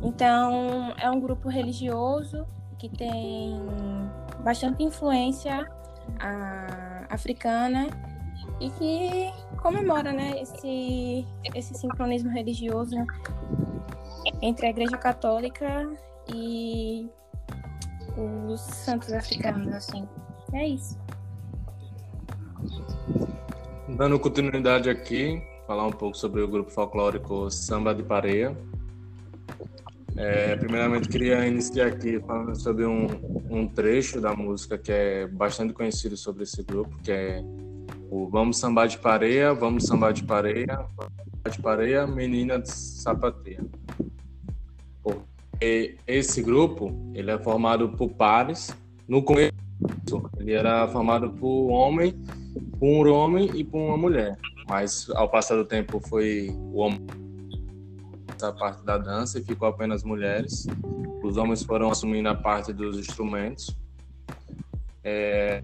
Então, 0.03 0.95
é 0.99 1.11
um 1.11 1.21
grupo 1.21 1.49
religioso 1.49 2.47
que 2.79 2.89
tem 2.89 3.61
bastante 4.43 4.83
influência 4.83 5.67
a, 6.21 7.07
africana 7.11 7.89
e 8.61 8.71
que 8.71 9.33
comemora, 9.61 10.13
né, 10.13 10.41
esse, 10.41 11.27
esse 11.55 11.75
sincronismo 11.75 12.31
religioso 12.31 12.97
entre 14.41 14.67
a 14.67 14.71
Igreja 14.71 14.97
Católica 14.97 15.89
e 16.33 17.09
os 18.17 18.61
santos 18.61 19.13
africanos, 19.13 19.73
assim. 19.73 20.09
É 20.53 20.67
isso. 20.67 20.99
Dando 23.89 24.19
continuidade 24.19 24.91
aqui, 24.91 25.43
falar 25.67 25.87
um 25.87 25.93
pouco 25.93 26.17
sobre 26.17 26.41
o 26.41 26.49
grupo 26.49 26.71
folclórico 26.71 27.51
Samba 27.51 27.95
de 27.95 28.03
Pareia. 28.03 28.57
É, 30.17 30.57
primeiramente, 30.57 31.09
queria 31.09 31.47
iniciar 31.47 31.89
aqui 31.89 32.19
falando 32.21 32.59
sobre 32.59 32.87
um, 32.87 33.07
um 33.51 33.69
trecho 33.69 34.21
da 34.21 34.35
música 34.35 34.79
que 34.79 34.91
é 34.91 35.27
bastante 35.27 35.75
conhecido 35.75 36.17
sobre 36.17 36.45
esse 36.45 36.63
grupo, 36.63 36.97
que 37.03 37.13
é 37.13 37.43
o 38.11 38.27
Vamos 38.29 38.59
Sambar 38.59 38.89
de 38.89 38.99
Pareia, 38.99 39.53
Vamos 39.53 39.85
Sambar 39.85 40.13
de 40.13 40.25
Pareia, 40.25 40.87
de 41.51 41.61
Pareia, 41.61 42.07
Menina 42.07 42.59
de 42.59 42.71
Sapateia. 42.71 43.65
Porque 45.03 45.97
esse 46.07 46.43
grupo, 46.43 46.93
ele 47.15 47.31
é 47.31 47.39
formado 47.39 47.91
por 47.91 48.11
pares. 48.11 48.75
No 49.07 49.23
começo, 49.23 49.53
ele 50.39 50.53
era 50.53 50.89
formado 50.89 51.31
por 51.31 51.71
homem, 51.71 52.15
por 52.79 53.09
um 53.09 53.15
homem 53.15 53.51
e 53.55 53.65
por 53.65 53.79
uma 53.79 53.97
mulher. 53.97 54.39
Mas, 54.69 55.09
ao 55.11 55.29
passar 55.29 55.57
do 55.57 55.65
tempo, 55.65 56.01
foi 56.09 56.51
o 56.51 56.79
homem 56.79 57.07
essa 58.37 58.53
parte 58.53 58.85
da 58.85 58.99
dança 58.99 59.39
e 59.39 59.43
ficou 59.43 59.67
apenas 59.67 60.05
mulheres. 60.05 60.67
Os 61.23 61.37
homens 61.37 61.63
foram 61.63 61.91
assumindo 61.91 62.29
a 62.29 62.35
parte 62.35 62.73
dos 62.73 62.99
instrumentos. 62.99 63.75
É, 65.03 65.63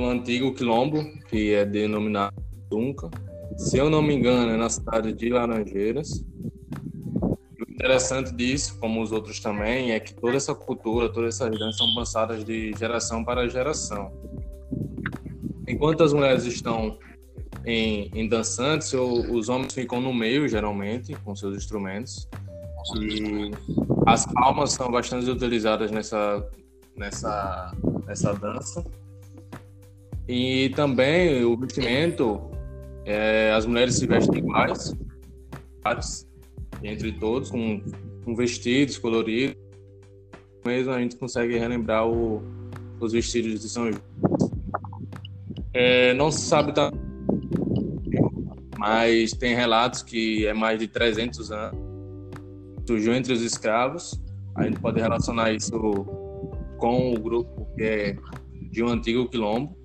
antigo 0.00 0.54
quilombo, 0.54 1.04
que 1.28 1.52
é 1.52 1.64
denominado 1.64 2.34
Dunca. 2.70 3.10
Se 3.56 3.76
eu 3.76 3.90
não 3.90 4.00
me 4.00 4.14
engano, 4.14 4.52
é 4.52 4.56
na 4.56 4.70
cidade 4.70 5.12
de 5.12 5.28
Laranjeiras. 5.28 6.24
O 7.22 7.70
interessante 7.70 8.32
disso, 8.32 8.78
como 8.78 9.02
os 9.02 9.12
outros 9.12 9.40
também, 9.40 9.92
é 9.92 10.00
que 10.00 10.14
toda 10.14 10.36
essa 10.36 10.54
cultura, 10.54 11.12
todas 11.12 11.34
essas 11.34 11.58
danças 11.58 11.76
são 11.76 11.94
passadas 11.94 12.44
de 12.44 12.72
geração 12.78 13.24
para 13.24 13.48
geração. 13.48 14.12
Enquanto 15.70 16.02
as 16.02 16.12
mulheres 16.12 16.44
estão 16.44 16.98
em, 17.64 18.10
em 18.12 18.28
dançantes, 18.28 18.92
os 18.92 19.48
homens 19.48 19.72
ficam 19.72 20.00
no 20.00 20.12
meio, 20.12 20.48
geralmente, 20.48 21.14
com 21.24 21.34
seus 21.36 21.56
instrumentos. 21.56 22.28
E 22.98 23.52
as 24.04 24.26
palmas 24.26 24.72
são 24.72 24.90
bastante 24.90 25.30
utilizadas 25.30 25.92
nessa, 25.92 26.44
nessa, 26.96 27.72
nessa 28.04 28.34
dança. 28.34 28.84
E 30.26 30.70
também 30.70 31.44
o 31.44 31.56
vestimento, 31.56 32.50
é, 33.04 33.52
as 33.52 33.64
mulheres 33.64 33.94
se 33.94 34.08
vestem 34.08 34.38
iguais, 34.38 34.92
entre 36.82 37.12
todos, 37.12 37.48
com, 37.48 37.80
com 38.24 38.34
vestidos 38.34 38.98
coloridos. 38.98 39.56
Mesmo 40.66 40.92
a 40.92 40.98
gente 40.98 41.16
consegue 41.16 41.56
relembrar 41.56 42.08
o, 42.08 42.42
os 42.98 43.12
vestidos 43.12 43.60
de 43.60 43.68
São 43.68 43.88
João. 43.88 44.49
É, 45.72 46.14
não 46.14 46.30
se 46.30 46.42
sabe 46.42 46.72
mas 48.80 49.32
tem 49.32 49.54
relatos 49.54 50.02
que 50.02 50.46
é 50.46 50.54
mais 50.54 50.78
de 50.78 50.88
300 50.88 51.52
anos. 51.52 51.78
Surgiu 52.86 53.12
entre 53.12 53.30
os 53.32 53.42
escravos. 53.42 54.18
A 54.54 54.64
gente 54.64 54.80
pode 54.80 54.98
relacionar 54.98 55.52
isso 55.52 55.72
com 56.78 57.12
o 57.12 57.20
grupo 57.20 57.66
que 57.76 57.82
é 57.82 58.16
de 58.70 58.82
um 58.82 58.88
antigo 58.88 59.28
quilombo, 59.28 59.76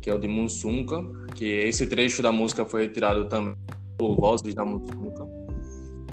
que 0.00 0.08
é 0.08 0.14
o 0.14 0.18
de 0.18 0.26
Munsunca, 0.26 1.04
que 1.34 1.44
esse 1.44 1.86
trecho 1.86 2.22
da 2.22 2.32
música 2.32 2.64
foi 2.64 2.82
retirado 2.84 3.28
também 3.28 3.54
por 3.98 4.16
Vozes 4.16 4.54
da 4.54 4.64
Munsunca. 4.64 5.26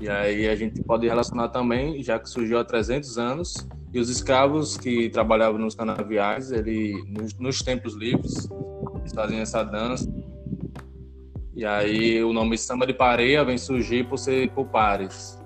E 0.02 0.10
aí 0.10 0.50
a 0.50 0.56
gente 0.58 0.84
pode 0.84 1.08
relacionar 1.08 1.50
também, 1.50 2.04
já 2.04 2.20
que 2.20 2.30
surgiu 2.30 2.60
há 2.60 2.66
300 2.66 3.18
anos, 3.18 3.54
e 3.94 4.00
os 4.00 4.10
escravos 4.10 4.76
que 4.76 5.10
trabalhavam 5.10 5.58
nos 5.58 5.74
canaviais, 5.74 6.52
ele, 6.52 7.02
nos, 7.08 7.34
nos 7.36 7.62
tempos 7.62 7.96
livres, 7.96 8.50
eles 9.04 9.14
faziam 9.14 9.42
essa 9.42 9.64
dança. 9.64 10.12
E 11.56 11.66
aí 11.66 12.24
o 12.24 12.34
nome 12.34 12.58
Samba 12.58 12.88
de 12.88 12.94
Pareia 12.94 13.44
vem 13.44 13.58
surgir 13.58 14.08
por 14.08 14.18
ser 14.18 14.50
por 14.52 14.66
pares. 14.68 15.40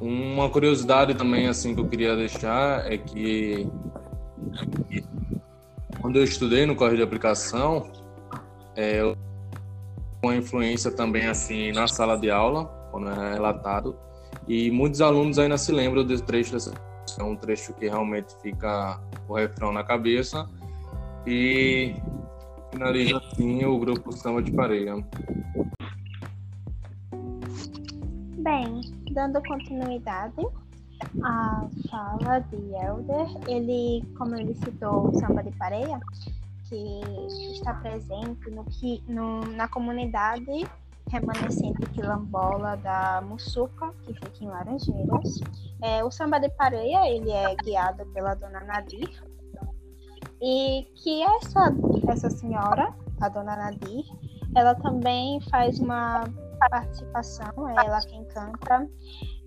Uma 0.00 0.48
curiosidade 0.48 1.14
também 1.14 1.48
assim 1.48 1.74
que 1.74 1.80
eu 1.80 1.88
queria 1.88 2.14
deixar 2.14 2.90
é 2.90 2.96
que 2.96 3.66
quando 6.00 6.16
eu 6.16 6.24
estudei 6.24 6.64
no 6.64 6.76
correio 6.76 6.98
de 6.98 7.02
aplicação, 7.02 7.90
é, 8.76 9.02
uma 10.22 10.36
influência 10.36 10.90
também 10.90 11.26
assim 11.26 11.72
na 11.72 11.86
sala 11.88 12.16
de 12.16 12.30
aula, 12.30 12.64
quando 12.90 13.10
é 13.10 13.34
relatado, 13.34 13.96
e 14.48 14.70
muitos 14.70 15.00
alunos 15.00 15.38
ainda 15.38 15.58
se 15.58 15.72
lembram 15.72 16.04
desse 16.04 16.22
trecho 16.22 16.52
dessa 16.52 16.72
é 17.18 17.22
um 17.24 17.34
trecho 17.34 17.72
que 17.74 17.88
realmente 17.88 18.34
fica 18.40 19.00
o 19.28 19.34
refrão 19.34 19.72
na 19.72 19.82
cabeça 19.82 20.48
e 21.26 21.94
finaliza 22.70 23.18
assim 23.18 23.64
o 23.64 23.78
grupo 23.78 24.12
Samba 24.12 24.42
de 24.42 24.52
Pareia. 24.52 24.94
Bem, 28.38 28.80
dando 29.12 29.42
continuidade 29.42 30.46
à 31.22 31.68
fala 31.90 32.38
de 32.40 32.56
Elder, 32.56 33.26
ele, 33.48 34.02
como 34.16 34.36
ele 34.36 34.54
citou 34.54 35.08
o 35.08 35.14
Samba 35.18 35.42
de 35.42 35.50
Pareia, 35.58 36.00
que 36.68 37.00
está 37.52 37.74
presente 37.74 38.50
no, 38.50 38.64
no, 39.08 39.40
na 39.52 39.68
comunidade 39.68 40.64
remanescente 41.10 41.84
quilombola 41.92 42.76
da 42.76 43.20
Mussuca, 43.20 43.92
que 44.04 44.14
fica 44.14 44.44
em 44.44 44.46
Laranjeiras. 44.46 45.40
É, 45.82 46.04
o 46.04 46.10
samba 46.10 46.38
de 46.38 46.48
pareia 46.50 47.08
ele 47.10 47.30
é 47.30 47.54
guiado 47.56 48.06
pela 48.12 48.34
dona 48.34 48.60
Nadir, 48.60 49.10
e 50.40 50.86
que 50.94 51.22
essa, 51.22 51.74
essa 52.08 52.30
senhora, 52.30 52.94
a 53.20 53.28
dona 53.28 53.56
Nadir, 53.56 54.04
ela 54.54 54.74
também 54.74 55.40
faz 55.50 55.78
uma 55.78 56.24
participação, 56.70 57.68
é 57.68 57.86
ela 57.86 58.00
quem 58.00 58.24
canta, 58.24 58.88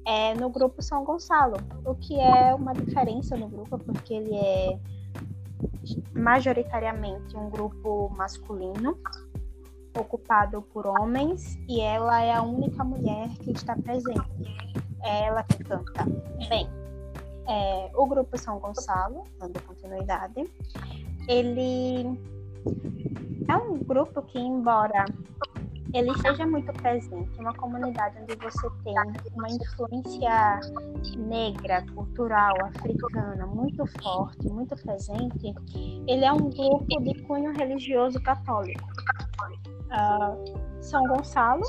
é, 0.05 0.33
no 0.35 0.49
grupo 0.49 0.81
São 0.81 1.03
Gonçalo, 1.03 1.57
o 1.85 1.95
que 1.95 2.19
é 2.19 2.53
uma 2.53 2.73
diferença 2.73 3.35
no 3.35 3.47
grupo, 3.47 3.77
porque 3.77 4.13
ele 4.13 4.35
é 4.35 4.79
majoritariamente 6.13 7.35
um 7.35 7.49
grupo 7.49 8.09
masculino, 8.15 8.97
ocupado 9.97 10.61
por 10.61 10.87
homens, 10.87 11.57
e 11.67 11.79
ela 11.79 12.21
é 12.21 12.33
a 12.33 12.41
única 12.41 12.83
mulher 12.83 13.29
que 13.39 13.51
está 13.51 13.75
presente. 13.75 14.21
É 15.03 15.25
ela 15.27 15.43
que 15.43 15.63
canta. 15.63 16.05
Bem, 16.49 16.67
é, 17.47 17.91
o 17.95 18.05
grupo 18.05 18.37
São 18.37 18.59
Gonçalo, 18.59 19.23
dando 19.39 19.61
continuidade, 19.63 20.49
ele 21.27 22.17
é 23.47 23.55
um 23.55 23.77
grupo 23.79 24.21
que, 24.23 24.39
embora 24.39 25.05
ele 25.93 26.11
seja 26.19 26.45
muito 26.47 26.73
presente, 26.73 27.39
uma 27.39 27.53
comunidade 27.53 28.17
onde 28.19 28.35
você 28.37 28.67
tem 28.83 28.95
uma 29.35 29.47
influência 29.47 30.59
negra, 31.15 31.85
cultural, 31.93 32.55
africana 32.65 33.45
muito 33.45 33.85
forte, 34.01 34.49
muito 34.49 34.75
presente, 34.75 35.53
ele 36.07 36.25
é 36.25 36.33
um 36.33 36.49
grupo 36.49 36.99
de 37.03 37.21
cunho 37.23 37.53
religioso 37.53 38.19
católico. 38.21 38.87
Uh, 39.91 40.81
São 40.81 41.03
Gonçalo 41.03 41.63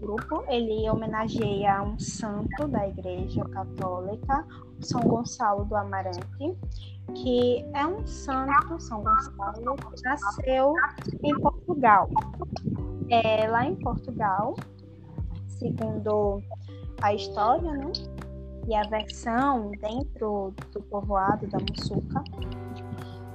grupo, 0.00 0.44
ele 0.48 0.88
homenageia 0.88 1.82
um 1.82 1.98
santo 1.98 2.68
da 2.68 2.88
Igreja 2.88 3.44
Católica, 3.46 4.46
São 4.80 5.00
Gonçalo 5.00 5.64
do 5.64 5.76
Amarante, 5.76 6.56
que 7.14 7.64
é 7.74 7.86
um 7.86 8.06
santo, 8.06 8.80
São 8.80 9.02
Gonçalo, 9.02 9.76
que 9.76 10.02
nasceu 10.02 10.74
em 11.22 11.40
Portugal. 11.40 12.08
É, 13.10 13.48
lá 13.48 13.66
em 13.66 13.76
Portugal, 13.76 14.54
segundo 15.48 16.42
a 17.02 17.14
história, 17.14 17.72
né? 17.72 17.92
E 18.68 18.74
a 18.74 18.82
versão 18.88 19.70
dentro 19.80 20.52
do 20.72 20.82
povoado 20.82 21.46
da 21.46 21.58
Mussuca, 21.58 22.24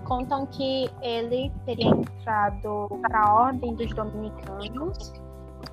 contam 0.03 0.45
que 0.47 0.89
ele 1.01 1.49
teria 1.65 1.87
entrado 1.87 2.89
para 3.01 3.21
a 3.21 3.33
Ordem 3.33 3.73
dos 3.75 3.93
Dominicanos 3.93 5.13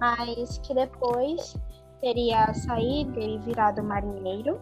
mas 0.01 0.59
que 0.59 0.75
depois 0.75 1.57
teria 2.01 2.53
saído 2.55 3.19
e 3.19 3.39
virado 3.39 3.83
marinheiro. 3.83 4.61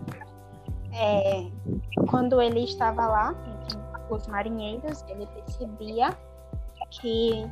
É, 0.98 1.50
quando 2.08 2.40
ele 2.40 2.64
estava 2.64 3.06
lá, 3.06 3.34
entre 3.62 3.78
os 4.10 4.26
marinheiros, 4.28 5.04
ele 5.08 5.26
percebia 5.26 6.16
que 6.90 7.50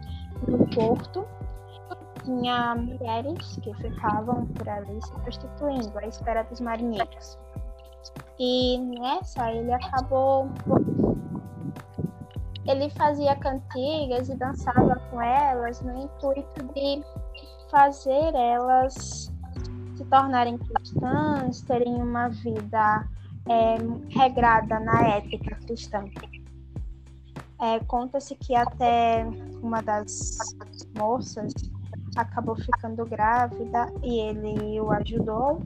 no 0.49 0.67
porto 0.69 1.27
tinha 2.25 2.75
mulheres 2.75 3.59
que 3.63 3.75
ficavam 3.75 4.47
por 4.47 4.69
ali 4.69 5.01
se 5.03 5.13
prostituindo 5.13 5.99
à 5.99 6.07
espera 6.07 6.43
dos 6.45 6.61
marinheiros. 6.61 7.39
E 8.39 8.79
nessa 8.79 9.53
ele 9.53 9.73
acabou. 9.73 10.49
Ele 12.67 12.89
fazia 12.91 13.37
cantigas 13.37 14.31
e 14.31 14.37
dançava 14.37 14.97
com 15.11 15.21
elas 15.21 15.83
no 15.83 16.03
intuito 16.03 16.65
de 16.75 17.03
fazer 17.71 18.35
elas 18.35 19.31
se 19.97 20.05
tornarem 20.07 20.57
cristãs, 20.57 21.61
terem 21.63 21.95
uma 22.03 22.29
vida 22.29 23.07
é, 23.49 23.77
regrada 24.19 24.81
na 24.81 25.09
ética 25.09 25.57
cristã. 25.57 26.05
É, 27.61 27.79
Conta-se 27.87 28.35
que 28.35 28.55
até 28.55 29.27
uma 29.63 29.81
das 29.83 30.37
moças 30.97 31.53
acabou 32.17 32.57
ficando 32.57 33.05
grávida 33.07 33.93
e 34.03 34.21
ele 34.21 34.81
o 34.81 34.91
ajudou. 34.93 35.63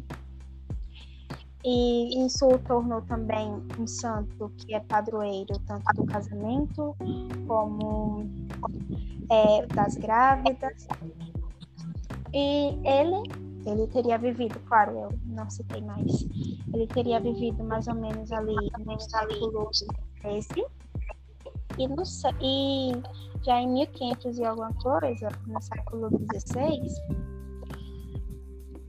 E 1.64 2.24
isso 2.24 2.46
o 2.46 2.58
tornou 2.58 3.02
também 3.02 3.50
um 3.78 3.86
santo 3.86 4.50
que 4.56 4.74
é 4.74 4.80
padroeiro 4.80 5.58
tanto 5.66 5.84
do 5.96 6.06
casamento 6.06 6.96
como 7.46 8.24
é, 9.30 9.66
das 9.66 9.96
grávidas. 9.96 10.86
E 12.32 12.78
ele, 12.84 13.47
ele 13.70 13.86
teria 13.88 14.18
vivido, 14.18 14.58
claro, 14.66 14.92
eu 14.98 15.08
não 15.26 15.48
citei 15.50 15.80
mais, 15.80 16.26
ele 16.72 16.86
teria 16.86 17.20
vivido 17.20 17.62
mais 17.64 17.86
ou 17.86 17.94
menos 17.94 18.30
ali 18.32 18.56
no 18.84 18.98
século 19.00 19.70
XIII. 19.72 20.64
E, 21.78 21.86
no, 21.86 22.02
e 22.40 22.92
já 23.44 23.60
em 23.60 23.68
1500 23.68 24.38
e 24.38 24.44
alguma 24.44 24.72
coisa, 24.74 25.28
no 25.46 25.62
século 25.62 26.10
XVI, 26.10 26.80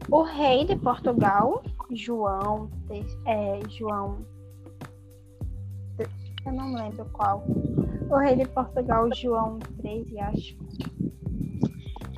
o 0.09 0.23
rei 0.23 0.65
de 0.65 0.75
Portugal, 0.77 1.61
João, 1.91 2.69
é, 3.25 3.59
João, 3.69 4.25
eu 6.45 6.51
não 6.51 6.73
lembro 6.73 7.05
qual, 7.11 7.43
o 8.09 8.17
rei 8.17 8.37
de 8.37 8.47
Portugal, 8.47 9.07
João 9.13 9.59
XIII, 9.81 10.19
acho, 10.19 10.57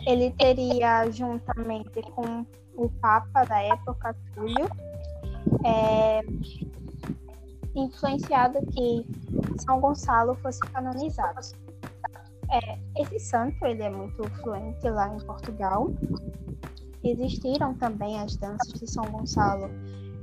ele 0.06 0.32
teria, 0.32 1.10
juntamente 1.12 2.02
com 2.14 2.46
o 2.76 2.90
Papa 3.02 3.44
da 3.46 3.62
época, 3.62 4.16
Túlio, 4.34 4.68
é, 5.66 6.22
influenciado 7.76 8.60
que 8.68 9.06
São 9.64 9.80
Gonçalo 9.80 10.36
fosse 10.36 10.60
canonizado. 10.60 11.40
É, 12.52 12.78
esse 13.02 13.20
santo 13.20 13.66
ele 13.66 13.84
é 13.84 13.90
muito 13.90 14.24
fluente 14.42 14.90
lá 14.90 15.14
em 15.14 15.20
Portugal. 15.20 15.90
Existiram 17.04 17.74
também 17.76 18.20
as 18.20 18.36
danças 18.36 18.74
de 18.74 18.90
São 18.92 19.06
Gonçalo 19.06 19.70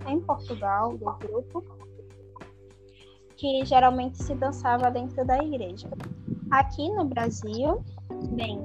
em 0.06 0.20
Portugal, 0.20 0.96
do 0.96 1.12
grupo, 1.14 1.64
que 3.36 3.64
geralmente 3.64 4.22
se 4.22 4.34
dançava 4.34 4.90
dentro 4.90 5.24
da 5.24 5.38
igreja. 5.38 5.88
Aqui 6.50 6.90
no 6.90 7.04
Brasil, 7.04 7.82
bem, 8.32 8.58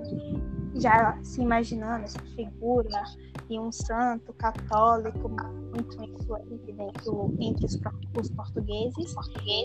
já 0.75 1.17
se 1.23 1.41
imaginando 1.41 2.05
essa 2.05 2.19
figura 2.36 3.03
de 3.47 3.59
um 3.59 3.71
santo 3.71 4.33
católico 4.33 5.29
muito 5.29 6.03
influente 6.03 6.71
dentro, 6.71 7.36
entre 7.39 7.65
os, 7.65 7.79
os 8.19 8.29
portugueses, 8.31 9.15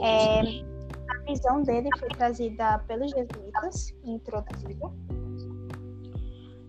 é, 0.03 0.41
a 0.41 1.25
visão 1.27 1.63
dele 1.63 1.89
foi 1.99 2.09
trazida 2.09 2.79
pelos 2.87 3.11
jesuítas 3.11 3.95
introduzida. 4.05 4.91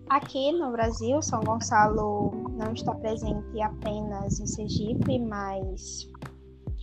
Aqui 0.08 0.50
no 0.52 0.72
Brasil, 0.72 1.22
São 1.22 1.40
Gonçalo 1.40 2.32
não 2.50 2.72
está 2.72 2.92
presente 2.96 3.62
apenas 3.62 4.40
em 4.40 4.46
Sergipe, 4.46 5.20
mas 5.20 6.10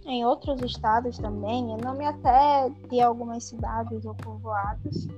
em 0.06 0.26
outros 0.26 0.62
estados 0.62 1.17
também, 1.17 1.74
em 1.74 1.78
nome 1.78 2.06
até 2.06 2.70
de 2.89 3.02
algumas 3.02 3.43
cidades 3.43 4.06
ou 4.06 4.15
povoados 4.15 5.10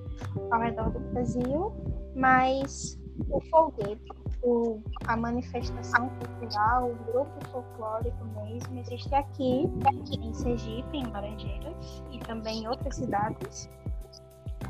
ao 0.49 0.59
redor 0.59 0.89
do 0.89 0.99
Brasil, 1.11 1.71
mas 2.15 2.99
o 3.29 3.41
folguete, 3.41 4.01
o, 4.41 4.81
a 5.05 5.17
manifestação 5.17 6.09
cultural, 6.09 6.91
o 6.91 6.95
grupo 7.11 7.45
folclórico 7.51 8.25
mesmo, 8.25 8.79
existe 8.79 9.13
aqui, 9.13 9.69
em 10.11 10.33
Sergipe, 10.33 10.97
em 10.97 11.05
Laranjeiras, 11.07 12.03
e 12.11 12.19
também 12.19 12.63
em 12.63 12.67
outras 12.67 12.95
cidades, 12.95 13.69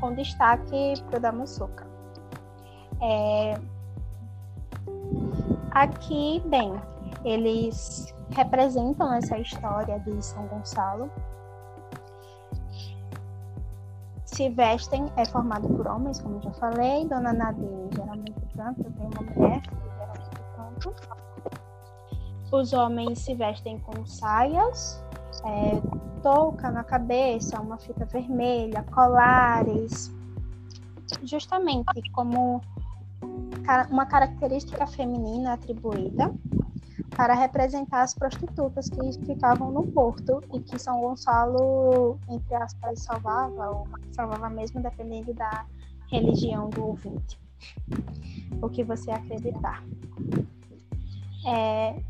com 0.00 0.14
destaque 0.14 0.94
para 1.08 1.18
o 1.18 1.20
da 1.20 1.32
Muçuca. 1.32 1.86
É... 3.00 3.54
Aqui, 5.70 6.42
bem, 6.46 6.74
eles 7.24 8.14
representam 8.30 9.12
essa 9.12 9.38
história 9.38 9.98
de 10.00 10.24
São 10.24 10.46
Gonçalo. 10.48 11.10
Se 14.40 14.48
vestem, 14.48 15.04
é 15.16 15.24
formado 15.26 15.68
por 15.68 15.86
homens, 15.86 16.18
como 16.18 16.40
já 16.40 16.50
falei. 16.52 17.06
Dona 17.06 17.30
Nadine 17.30 17.90
geralmente 17.94 18.40
canta, 18.56 18.84
tem 18.84 19.06
uma 19.06 19.30
mulher 19.34 19.60
que 19.60 19.74
geralmente 19.98 20.30
canta. 20.56 20.96
Os 22.50 22.72
homens 22.72 23.18
se 23.18 23.34
vestem 23.34 23.78
com 23.80 24.06
saias, 24.06 25.04
é, 25.44 26.22
touca 26.22 26.70
na 26.70 26.82
cabeça, 26.82 27.60
uma 27.60 27.76
fita 27.76 28.06
vermelha, 28.06 28.82
colares, 28.84 30.10
justamente 31.22 32.10
como 32.12 32.62
uma 33.90 34.06
característica 34.06 34.86
feminina 34.86 35.52
atribuída 35.52 36.32
para 37.16 37.34
representar 37.34 38.02
as 38.02 38.14
prostitutas 38.14 38.88
que 38.88 39.26
ficavam 39.26 39.70
no 39.70 39.86
porto 39.88 40.42
e 40.52 40.60
que 40.60 40.78
São 40.78 41.00
Gonçalo, 41.00 42.18
entre 42.28 42.54
aspas, 42.54 43.02
salvava, 43.02 43.70
ou 43.70 43.88
salvava 44.12 44.48
mesmo 44.48 44.80
dependendo 44.82 45.34
da 45.34 45.66
religião 46.10 46.70
do 46.70 46.86
ouvinte, 46.86 47.38
o 48.62 48.68
que 48.68 48.82
você 48.82 49.10
acreditar. 49.10 49.84
É... 51.46 52.00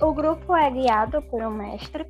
O 0.00 0.12
grupo 0.12 0.54
é 0.54 0.70
guiado 0.70 1.22
por 1.22 1.42
um 1.42 1.50
mestre 1.50 2.04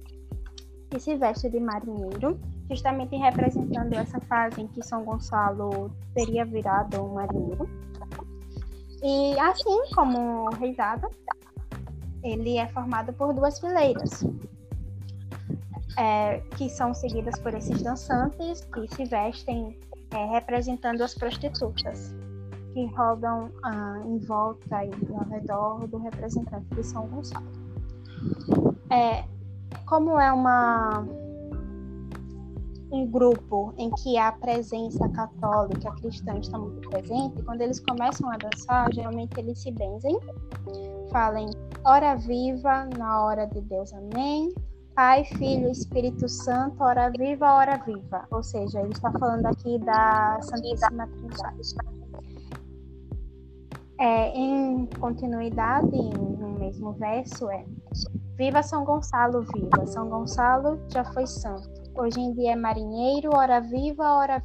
que 0.90 0.99
se 0.99 1.17
veste 1.17 1.49
de 1.49 1.61
marinheiro 1.61 2.38
justamente 2.69 3.17
representando 3.17 3.93
essa 3.95 4.21
fase 4.21 4.62
em 4.62 4.67
que 4.67 4.83
São 4.83 5.05
Gonçalo 5.05 5.90
teria 6.14 6.45
virado 6.45 7.03
um 7.03 7.14
marinheiro. 7.14 7.69
E 9.05 9.38
assim 9.38 9.83
como 9.95 10.47
o 10.47 10.55
Reisado, 10.55 11.11
ele 12.23 12.57
é 12.57 12.67
formado 12.69 13.12
por 13.12 13.35
duas 13.35 13.61
fileiras, 13.61 14.25
é, 15.99 16.38
que 16.57 16.71
são 16.71 16.95
seguidas 16.95 17.38
por 17.38 17.53
esses 17.53 17.83
dançantes 17.83 18.64
que 18.64 18.88
se 18.95 19.05
vestem 19.05 19.79
é, 20.11 20.25
representando 20.25 21.03
as 21.03 21.14
prostitutas, 21.14 22.14
que 22.73 22.87
rodam 22.97 23.53
ah, 23.62 24.01
em 24.07 24.19
volta 24.21 24.83
e 24.87 24.90
ao 25.14 25.25
redor 25.29 25.87
do 25.87 25.99
representante 25.99 26.75
de 26.75 26.83
São 26.83 27.07
Gonçalo. 27.09 27.47
É, 28.90 29.23
como 29.85 30.19
é 30.19 30.33
uma 30.33 31.07
um 32.94 33.07
grupo 33.07 33.74
em 33.76 33.90
que 33.90 34.16
a 34.16 34.30
presença 34.30 35.09
católica 35.09 35.90
cristã 35.96 36.38
está 36.38 36.57
muito 36.57 36.88
presente, 36.88 37.42
quando 37.42 37.61
eles 37.61 37.80
começam 37.80 38.30
a 38.30 38.37
dançar, 38.37 38.92
geralmente 38.92 39.38
eles 39.38 39.59
se 39.59 39.72
benzem, 39.72 40.18
falem 41.11 41.50
hora 41.85 42.14
viva 42.14 42.88
na 42.96 43.24
hora 43.24 43.46
de 43.46 43.61
Deus, 43.62 43.92
amém. 43.92 44.54
Pai, 44.94 45.24
Filho, 45.24 45.68
Espírito 45.68 46.28
Santo, 46.28 46.80
hora 46.80 47.11
viva, 47.11 47.52
hora 47.52 47.76
viva. 47.85 48.28
Ou 48.30 48.44
seja, 48.44 48.80
ele 48.80 48.92
está 48.92 49.11
falando 49.11 49.44
aqui 49.46 49.76
da 49.80 50.38
Santíssima 50.40 51.09
Trindade. 51.09 51.74
É, 53.98 54.38
em 54.38 54.87
continuidade, 55.00 55.90
no 55.90 56.59
mesmo 56.61 56.92
verso, 56.92 57.50
é 57.50 57.64
Viva 58.37 58.62
São 58.62 58.85
Gonçalo, 58.85 59.42
viva. 59.52 59.85
São 59.85 60.09
Gonçalo 60.09 60.78
já 60.92 61.04
foi 61.04 61.26
santo 61.26 61.84
hoje 61.94 62.20
em 62.20 62.33
dia 62.35 62.52
é 62.52 62.57
marinheiro, 62.57 63.37
hora 63.37 63.61
viva, 63.61 64.14
hora. 64.14 64.42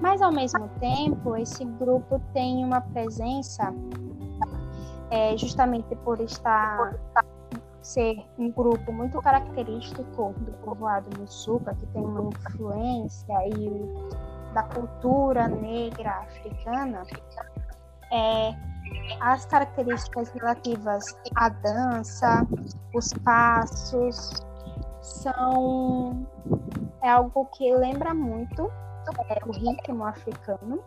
Mas 0.00 0.20
ao 0.20 0.32
mesmo 0.32 0.68
tempo, 0.80 1.36
esse 1.36 1.64
grupo 1.64 2.20
tem 2.32 2.64
uma 2.64 2.80
presença, 2.80 3.72
é, 5.10 5.36
justamente 5.36 5.94
por 5.96 6.20
estar 6.20 6.94
ser 7.84 8.16
um 8.38 8.50
grupo 8.50 8.90
muito 8.90 9.20
característico 9.20 10.34
do 10.38 10.52
povoado 10.64 11.06
Muçuca, 11.20 11.74
que 11.74 11.86
tem 11.88 12.02
uma 12.02 12.30
influência 12.30 13.38
aí 13.38 13.70
da 14.54 14.62
cultura 14.62 15.48
negra 15.48 16.10
africana, 16.20 17.02
é, 18.10 18.54
as 19.20 19.44
características 19.46 20.30
relativas 20.30 21.04
à 21.36 21.50
dança, 21.50 22.46
os 22.94 23.12
passos, 23.24 24.43
são 25.04 26.26
é 27.02 27.10
algo 27.10 27.44
que 27.54 27.72
lembra 27.74 28.14
muito 28.14 28.70
é, 29.28 29.38
o 29.46 29.52
ritmo 29.52 30.04
africano. 30.04 30.82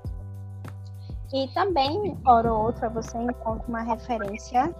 E 1.34 1.48
também, 1.54 2.18
hora 2.26 2.52
ou 2.52 2.66
outra, 2.68 2.90
você 2.90 3.18
encontra 3.18 3.68
uma 3.68 3.84
referência 3.84 4.74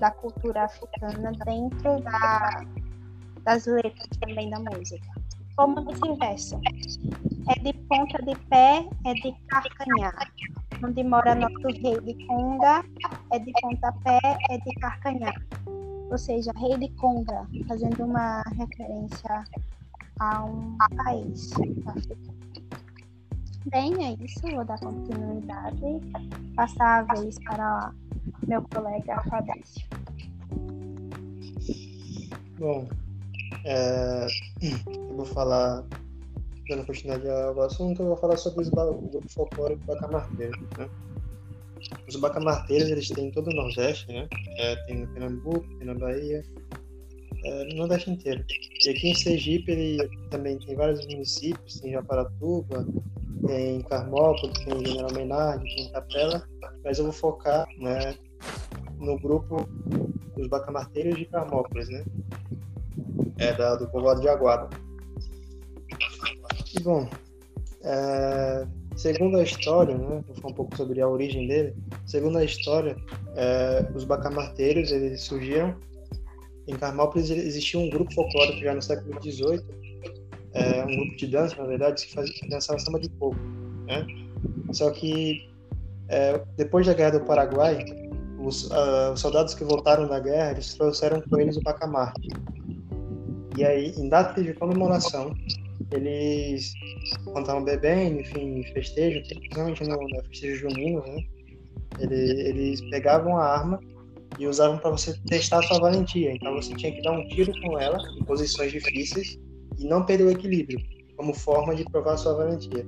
da 0.00 0.10
cultura 0.10 0.64
africana 0.64 1.32
dentro 1.44 2.00
da, 2.00 2.64
das 3.42 3.66
letras 3.66 4.08
também 4.20 4.48
da 4.50 4.58
música. 4.60 5.06
Como 5.56 5.80
nesse 5.80 6.14
verso. 6.18 6.60
É 7.48 7.60
de 7.60 7.72
ponta 7.72 8.22
de 8.22 8.34
pé, 8.46 8.88
é 9.04 9.14
de 9.14 9.32
carcanhar. 9.48 10.32
Onde 10.82 11.04
mora 11.04 11.34
nosso 11.34 11.66
rei 11.66 12.00
de 12.00 12.26
conga, 12.26 12.84
é 13.32 13.38
de 13.38 13.52
pontapé, 13.60 14.20
é 14.50 14.58
de 14.58 14.74
carcanhar. 14.80 15.34
Ou 16.14 16.18
seja, 16.18 16.52
Rei 16.56 16.78
de 16.78 16.88
Conga, 16.94 17.44
fazendo 17.66 18.04
uma 18.04 18.40
referência 18.56 19.44
a 20.20 20.44
um 20.44 20.76
país 20.96 21.50
africano. 21.86 22.34
Bem, 23.66 24.06
é 24.06 24.24
isso, 24.24 24.40
vou 24.42 24.64
dar 24.64 24.78
continuidade 24.78 25.80
passar 26.54 27.00
a 27.00 27.14
vez 27.14 27.36
para 27.40 27.92
meu 28.46 28.62
colega 28.62 29.20
Fabrício. 29.28 29.84
Bom, 32.60 32.88
é, 33.64 34.28
eu 34.96 35.16
vou 35.16 35.26
falar, 35.26 35.82
dando 36.68 36.86
continuidade 36.86 37.28
ao 37.28 37.60
assunto, 37.60 38.02
eu 38.02 38.06
vou 38.06 38.16
falar 38.18 38.36
sobre 38.36 38.68
o 38.68 38.70
grupo 38.70 39.28
folclórico 39.28 39.84
Bacamarteiro. 39.84 40.60
Né? 40.78 40.88
Os 42.08 42.16
bacamarteiros, 42.16 42.90
eles 42.90 43.08
têm 43.08 43.30
todo 43.30 43.48
o 43.48 43.54
Nordeste, 43.54 44.06
né? 44.08 44.28
É, 44.58 44.76
tem 44.86 45.00
no 45.00 45.08
Pernambuco, 45.08 45.66
tem 45.78 45.86
na 45.86 45.94
Bahia, 45.94 46.44
é, 47.44 47.64
no 47.64 47.76
Nordeste 47.76 48.10
inteiro. 48.10 48.44
E 48.84 48.90
aqui 48.90 49.10
em 49.10 49.14
Sergipe, 49.14 49.72
ele 49.72 50.08
também 50.30 50.58
tem 50.58 50.74
vários 50.74 51.06
municípios, 51.06 51.80
tem 51.80 51.92
Japaratuba, 51.92 52.86
tem 53.46 53.80
Carmópolis, 53.82 54.58
tem 54.64 54.86
General 54.86 55.12
Menardi, 55.12 55.76
tem 55.76 55.92
Capela, 55.92 56.46
mas 56.84 56.98
eu 56.98 57.04
vou 57.04 57.12
focar 57.12 57.66
né, 57.78 58.14
no 58.98 59.18
grupo 59.18 59.68
dos 60.36 60.48
bacamarteiros 60.48 61.16
de 61.16 61.26
Carmópolis, 61.26 61.88
né? 61.88 62.04
É 63.38 63.52
da, 63.52 63.76
do 63.76 63.88
povoado 63.88 64.20
de 64.20 64.28
Aguada. 64.28 64.68
E 66.74 66.80
bom, 66.80 67.08
é, 67.82 68.66
segundo 68.96 69.38
a 69.38 69.42
história, 69.42 69.96
né, 69.96 70.24
vou 70.26 70.36
falar 70.36 70.52
um 70.52 70.56
pouco 70.56 70.76
sobre 70.76 71.00
a 71.00 71.08
origem 71.08 71.46
dele. 71.46 71.76
Segundo 72.06 72.38
a 72.38 72.44
história, 72.44 72.96
é, 73.36 73.86
os 73.94 74.04
bacamarteiros 74.04 74.92
eles 74.92 75.22
surgiram 75.22 75.74
em 76.66 76.76
Carmópolis. 76.76 77.30
Existia 77.30 77.80
um 77.80 77.88
grupo 77.88 78.12
folclórico 78.12 78.60
já 78.60 78.74
no 78.74 78.82
século 78.82 79.20
XVIII, 79.22 79.62
é, 80.52 80.84
um 80.84 80.96
grupo 80.96 81.16
de 81.16 81.26
dança, 81.26 81.56
na 81.56 81.66
verdade, 81.66 82.06
que, 82.06 82.14
fazia, 82.14 82.34
que 82.34 82.48
dançava 82.48 82.78
samba 82.78 83.00
de 83.00 83.08
fogo. 83.18 83.36
Né? 83.86 84.06
Só 84.72 84.90
que 84.90 85.48
é, 86.08 86.42
depois 86.56 86.86
da 86.86 86.94
Guerra 86.94 87.18
do 87.18 87.24
Paraguai, 87.24 87.84
os, 88.38 88.70
uh, 88.70 89.12
os, 89.12 89.20
soldados 89.20 89.54
que 89.54 89.64
voltaram 89.64 90.06
da 90.06 90.20
guerra, 90.20 90.52
eles 90.52 90.74
trouxeram 90.74 91.22
com 91.22 91.40
eles 91.40 91.56
o 91.56 91.62
bacamarte. 91.62 92.28
E 93.56 93.64
aí, 93.64 93.94
em 93.96 94.08
data 94.08 94.42
de 94.42 94.52
comemoração, 94.52 95.34
eles, 95.90 96.72
estavam 97.36 97.64
bebendo, 97.64 98.20
enfim, 98.20 98.62
festejo, 98.72 99.22
principalmente 99.26 99.84
no, 99.84 99.96
no 99.96 100.24
festejo 100.24 100.68
junino, 100.68 101.02
né? 101.06 101.24
Eles, 101.98 102.30
eles 102.30 102.80
pegavam 102.90 103.36
a 103.36 103.44
arma 103.44 103.80
e 104.38 104.46
usavam 104.46 104.78
para 104.78 104.90
você 104.90 105.14
testar 105.26 105.62
sua 105.62 105.78
valentia. 105.78 106.32
Então 106.32 106.54
você 106.54 106.74
tinha 106.74 106.92
que 106.92 107.02
dar 107.02 107.12
um 107.12 107.28
tiro 107.28 107.52
com 107.62 107.78
ela 107.78 107.98
em 108.18 108.24
posições 108.24 108.72
difíceis 108.72 109.38
e 109.78 109.86
não 109.86 110.04
perder 110.04 110.24
o 110.24 110.30
equilíbrio, 110.30 110.78
como 111.16 111.34
forma 111.34 111.74
de 111.74 111.84
provar 111.84 112.16
sua 112.16 112.34
valentia. 112.34 112.86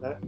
Né? 0.00 0.18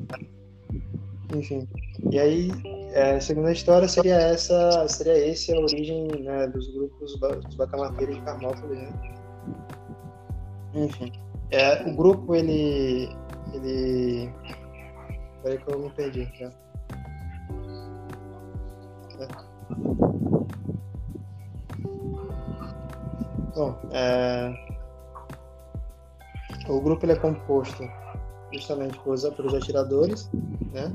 Enfim. 1.34 1.66
E 2.10 2.18
aí, 2.18 2.50
é, 2.92 3.18
segundo 3.20 3.48
a 3.48 3.52
história, 3.52 3.88
seria 3.88 4.16
essa, 4.16 4.86
seria 4.88 5.16
esse 5.16 5.52
a 5.54 5.60
origem 5.60 6.08
né, 6.20 6.46
dos 6.48 6.68
grupos 6.74 7.18
dos 7.18 7.56
bacamarteiros 7.56 8.16
de 8.16 8.22
Carmópolis. 8.22 8.78
Né? 8.78 8.92
Enfim. 10.74 11.12
É, 11.50 11.82
o 11.88 11.94
grupo, 11.94 12.34
ele. 12.34 13.08
ele... 13.52 14.32
Peraí 15.42 15.58
que 15.58 15.72
eu 15.72 15.78
me 15.78 15.90
perdi 15.90 16.28
já. 16.38 16.50
É. 19.22 19.28
Bom, 23.54 23.78
é... 23.92 24.54
o 26.68 26.80
grupo 26.80 27.04
ele 27.04 27.12
é 27.12 27.16
composto 27.16 27.82
justamente 28.52 28.98
pelos, 29.00 29.24
pelos 29.30 29.54
atiradores, 29.54 30.30
né? 30.72 30.94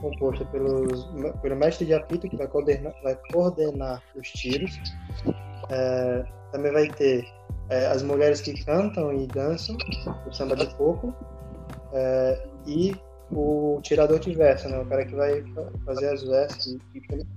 composto 0.00 0.44
pelos, 0.46 1.04
pelo 1.40 1.56
mestre 1.56 1.86
de 1.86 1.94
apito, 1.94 2.28
que 2.28 2.36
vai 2.36 2.48
coordenar, 2.48 2.92
vai 3.02 3.16
coordenar 3.30 4.02
os 4.16 4.28
tiros. 4.32 4.78
É... 5.70 6.24
também 6.50 6.72
vai 6.72 6.88
ter 6.88 7.24
é, 7.68 7.86
as 7.86 8.02
mulheres 8.02 8.40
que 8.40 8.64
cantam 8.64 9.12
e 9.14 9.26
dançam 9.26 9.76
o 10.26 10.32
samba 10.32 10.56
de 10.56 10.66
coco 10.74 11.14
é, 11.92 12.46
e 12.66 12.94
o 13.32 13.80
tirador 13.82 14.18
de 14.18 14.34
verso, 14.34 14.68
né? 14.68 14.78
O 14.78 14.86
cara 14.86 15.04
que 15.04 15.14
vai 15.14 15.42
fazer 15.84 16.08
as 16.08 16.22
versos, 16.22 16.76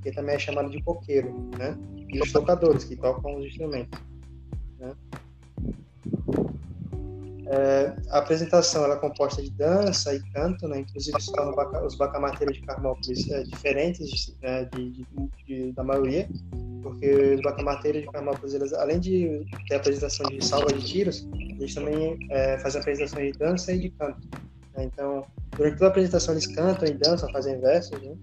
que, 0.02 0.12
também 0.12 0.36
é 0.36 0.40
chamado 0.40 0.70
de 0.70 0.82
coqueiro, 0.84 1.50
né? 1.58 1.78
E 2.10 2.20
os 2.20 2.32
tocadores, 2.32 2.84
que 2.84 2.96
tocam 2.96 3.38
os 3.38 3.46
instrumentos, 3.46 4.00
né? 4.80 4.94
É, 7.48 7.96
a 8.10 8.18
apresentação 8.18 8.84
ela 8.84 8.96
é 8.96 8.98
composta 8.98 9.42
de 9.42 9.52
dança 9.52 10.16
e 10.16 10.20
canto, 10.32 10.68
né? 10.68 10.80
inclusive 10.80 11.16
os 11.86 11.96
bacamateiros 11.96 12.58
de 12.58 12.64
Carmópolis 12.64 13.30
é, 13.30 13.44
diferentes 13.44 14.36
né? 14.42 14.66
de, 14.66 14.90
de, 14.90 15.06
de, 15.46 15.72
da 15.74 15.84
maioria, 15.84 16.28
porque 16.82 17.36
os 17.36 17.42
bacamateiros 17.42 18.02
de 18.02 18.08
Carmópolis, 18.08 18.56
eles, 18.56 18.74
além 18.74 19.00
de 19.00 19.46
ter 19.68 19.76
apresentação 19.76 20.26
de 20.28 20.44
salva 20.44 20.74
de 20.74 20.84
tiros, 20.84 21.28
eles 21.36 21.76
também 21.76 22.18
é, 22.32 22.58
fazem 22.58 22.82
apresentação 22.82 23.24
de 23.24 23.32
dança 23.34 23.72
e 23.72 23.80
de 23.80 23.90
canto. 23.92 24.28
Né? 24.76 24.86
Então, 24.86 25.24
durante 25.56 25.74
toda 25.74 25.88
a 25.88 25.90
apresentação 25.90 26.34
eles 26.34 26.48
cantam 26.48 26.88
e 26.88 26.94
dançam, 26.94 27.32
fazem 27.32 27.60
versos, 27.60 28.00
né? 28.02 28.16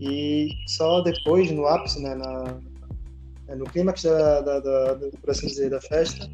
e 0.00 0.50
só 0.66 1.00
depois, 1.00 1.50
no 1.50 1.66
ápice, 1.66 2.02
né, 2.02 2.14
na, 2.14 2.60
é, 3.48 3.54
no 3.54 3.64
clímax 3.64 4.02
da, 4.02 4.40
da, 4.40 4.60
da, 4.60 4.94
da, 4.94 5.10
por 5.20 5.30
assim 5.30 5.46
dizer, 5.46 5.70
da 5.70 5.80
festa, 5.80 6.28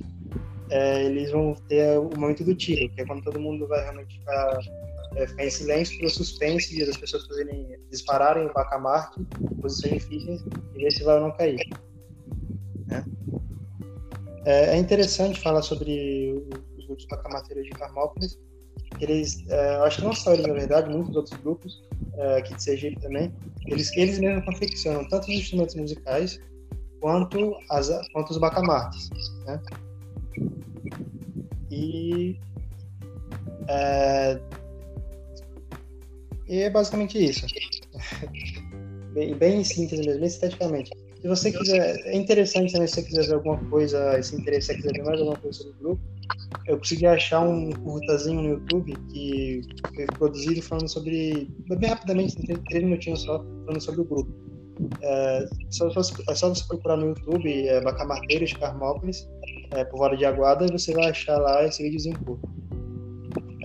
é, 0.71 1.05
eles 1.05 1.31
vão 1.31 1.55
ter 1.69 1.99
o 1.99 2.11
momento 2.19 2.45
do 2.45 2.55
tiro, 2.55 2.93
que 2.95 3.01
é 3.01 3.07
quando 3.07 3.23
todo 3.23 3.41
mundo 3.41 3.67
vai 3.67 3.83
realmente 3.83 4.19
ficar 4.19 4.59
é, 5.17 5.27
ficar 5.27 5.45
em 5.45 5.51
silêncio 5.51 5.97
pelo 5.99 6.11
suspense 6.11 6.85
das 6.85 6.97
pessoas 6.97 7.27
fazerem, 7.27 7.79
dispararem 7.91 8.47
o 8.47 8.53
bacamarte 8.53 9.21
em 9.21 9.61
posições 9.61 9.95
difíceis 9.95 10.45
e 10.75 10.79
ver 10.79 10.91
se 10.91 11.05
vai 11.05 11.17
ou 11.17 11.23
não 11.23 11.37
cair. 11.37 11.61
Né? 12.87 13.05
É, 14.45 14.75
é, 14.75 14.77
interessante 14.77 15.41
falar 15.41 15.63
sobre 15.63 16.35
os 16.79 16.87
grupos 16.87 17.07
bacamarteiros 17.07 17.65
de 17.65 17.71
Carmópolis, 17.71 18.39
eles, 19.01 19.45
é, 19.49 19.77
acho 19.77 19.99
que 19.99 20.05
não 20.05 20.13
só 20.13 20.33
eles, 20.33 20.47
na 20.47 20.55
verdade, 20.55 20.91
muitos 20.91 21.15
outros 21.17 21.39
grupos 21.41 21.83
é, 22.17 22.39
aqui 22.39 22.55
de 22.55 22.63
Sergipe 22.63 23.01
também, 23.01 23.33
eles, 23.67 23.95
eles 23.97 24.19
mesmos 24.19 24.45
confeccionam 24.45 25.09
tanto 25.09 25.25
os 25.25 25.35
instrumentos 25.35 25.75
musicais 25.75 26.41
quanto, 27.01 27.57
as, 27.71 27.91
quanto 28.13 28.31
os 28.31 28.39
bacamartes, 28.39 29.11
né? 29.47 29.61
E 31.71 32.39
é, 33.69 34.41
e 36.47 36.61
é 36.63 36.71
basicamente 36.71 37.23
isso. 37.23 37.47
bem, 39.13 39.35
bem 39.35 39.65
simples 39.65 40.01
mesmo, 40.01 40.21
bem 40.21 40.29
esteticamente. 40.29 40.91
Se 41.21 41.29
você 41.29 41.53
quiser, 41.53 42.01
é 42.07 42.17
interessante 42.17 42.73
também 42.73 42.87
se 42.87 42.97
você 42.97 43.03
quiser 43.03 43.27
ver 43.27 43.35
alguma 43.35 43.57
coisa, 43.71 44.23
se 44.23 44.37
interessar, 44.37 44.77
quiser 44.77 44.93
ver 44.93 45.05
mais 45.05 45.19
alguma 45.19 45.39
coisa 45.39 45.59
sobre 45.59 45.73
o 45.73 45.77
grupo, 45.77 46.03
eu 46.67 46.79
consegui 46.79 47.07
achar 47.07 47.41
um 47.41 47.71
curtazinho 47.73 48.43
no 48.43 48.49
YouTube 48.51 48.95
que 49.13 49.63
foi 49.95 50.07
produzido 50.07 50.63
falando 50.63 50.89
sobre, 50.89 51.51
bem 51.79 51.91
rapidamente, 51.91 52.37
três 52.69 52.85
minutinhos 52.85 53.23
só, 53.23 53.39
falando 53.67 53.81
sobre 53.81 54.01
o 54.01 54.05
grupo. 54.05 54.33
É 55.03 55.47
só, 55.71 55.89
é 55.89 56.35
só 56.35 56.49
você 56.49 56.65
procurar 56.67 56.97
no 56.97 57.09
YouTube 57.09 57.69
é, 57.69 57.81
Bacamarteiros 57.81 58.53
Carmópolis, 58.55 59.29
é, 59.71 59.85
por 59.85 60.01
Vara 60.01 60.17
de 60.17 60.25
Aguada, 60.25 60.67
e 60.67 60.73
você 60.73 60.93
vai 60.93 61.11
achar 61.11 61.39
lá 61.39 61.65
esse 61.65 61.83
videozinho 61.83 62.19
curto. 62.25 62.49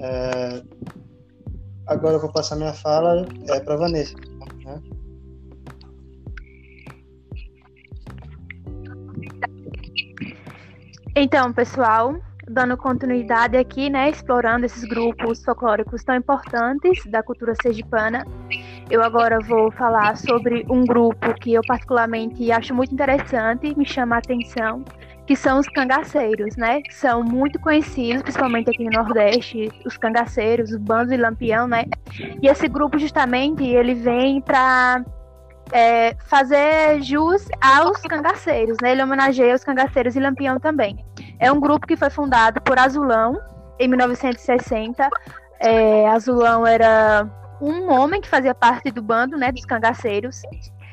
É, 0.02 0.62
Agora 1.90 2.14
eu 2.14 2.22
vou 2.22 2.32
passar 2.32 2.56
minha 2.56 2.72
fala 2.72 3.28
é, 3.48 3.60
para 3.62 3.76
Vanessa. 3.76 4.16
Né? 4.64 4.82
Então, 11.16 11.52
pessoal, 11.52 12.16
dando 12.50 12.76
continuidade 12.76 13.56
aqui, 13.56 13.90
né, 13.90 14.10
explorando 14.10 14.66
esses 14.66 14.84
grupos 14.84 15.44
folclóricos 15.44 16.04
tão 16.04 16.16
importantes 16.16 17.06
da 17.06 17.22
cultura 17.22 17.54
sergipana, 17.62 18.26
eu 18.90 19.04
agora 19.04 19.40
vou 19.40 19.72
falar 19.72 20.18
sobre 20.18 20.66
um 20.70 20.84
grupo 20.84 21.34
que 21.36 21.54
eu 21.54 21.62
particularmente 21.68 22.52
acho 22.52 22.74
muito 22.74 22.92
interessante, 22.94 23.78
me 23.78 23.86
chama 23.86 24.16
a 24.16 24.20
atenção, 24.20 24.84
que 25.28 25.36
são 25.36 25.60
os 25.60 25.70
cangaceiros, 25.70 26.58
né? 26.58 26.82
São 26.90 27.24
muito 27.24 27.60
conhecidos, 27.60 28.24
principalmente 28.24 28.72
aqui 28.72 28.84
no 28.84 28.90
Nordeste, 28.90 29.70
os 29.86 29.96
cangaceiros, 29.96 30.72
os 30.72 30.78
bandos 30.78 31.10
de 31.10 31.18
Lampião, 31.18 31.68
né? 31.68 31.86
E 32.42 32.48
esse 32.48 32.68
grupo 32.68 32.98
justamente 32.98 33.64
ele 33.64 33.94
vem 33.94 34.42
para 34.42 35.06
é, 35.72 36.16
fazer 36.28 37.02
jus 37.02 37.46
aos 37.62 38.02
cangaceiros, 38.02 38.78
né? 38.82 38.92
Ele 38.92 39.04
homenageia 39.04 39.56
os 39.56 39.64
cangaceiros 39.64 40.16
e 40.16 40.20
Lampião 40.20 40.60
também. 40.60 41.04
É 41.40 41.52
um 41.52 41.60
grupo 41.60 41.88
que 41.88 41.96
foi 41.96 42.10
fundado 42.10 42.62
por 42.62 42.78
Azulão 42.80 43.40
em 43.80 43.88
1960. 43.88 45.10
É, 45.60 46.08
Azulão 46.10 46.66
era 46.66 47.28
um 47.62 47.92
homem 47.92 48.22
que 48.22 48.30
fazia 48.30 48.56
parte 48.56 48.92
do 48.92 49.02
bando, 49.02 49.38
né, 49.38 49.52
dos 49.52 49.66
cangaceiros. 49.66 50.42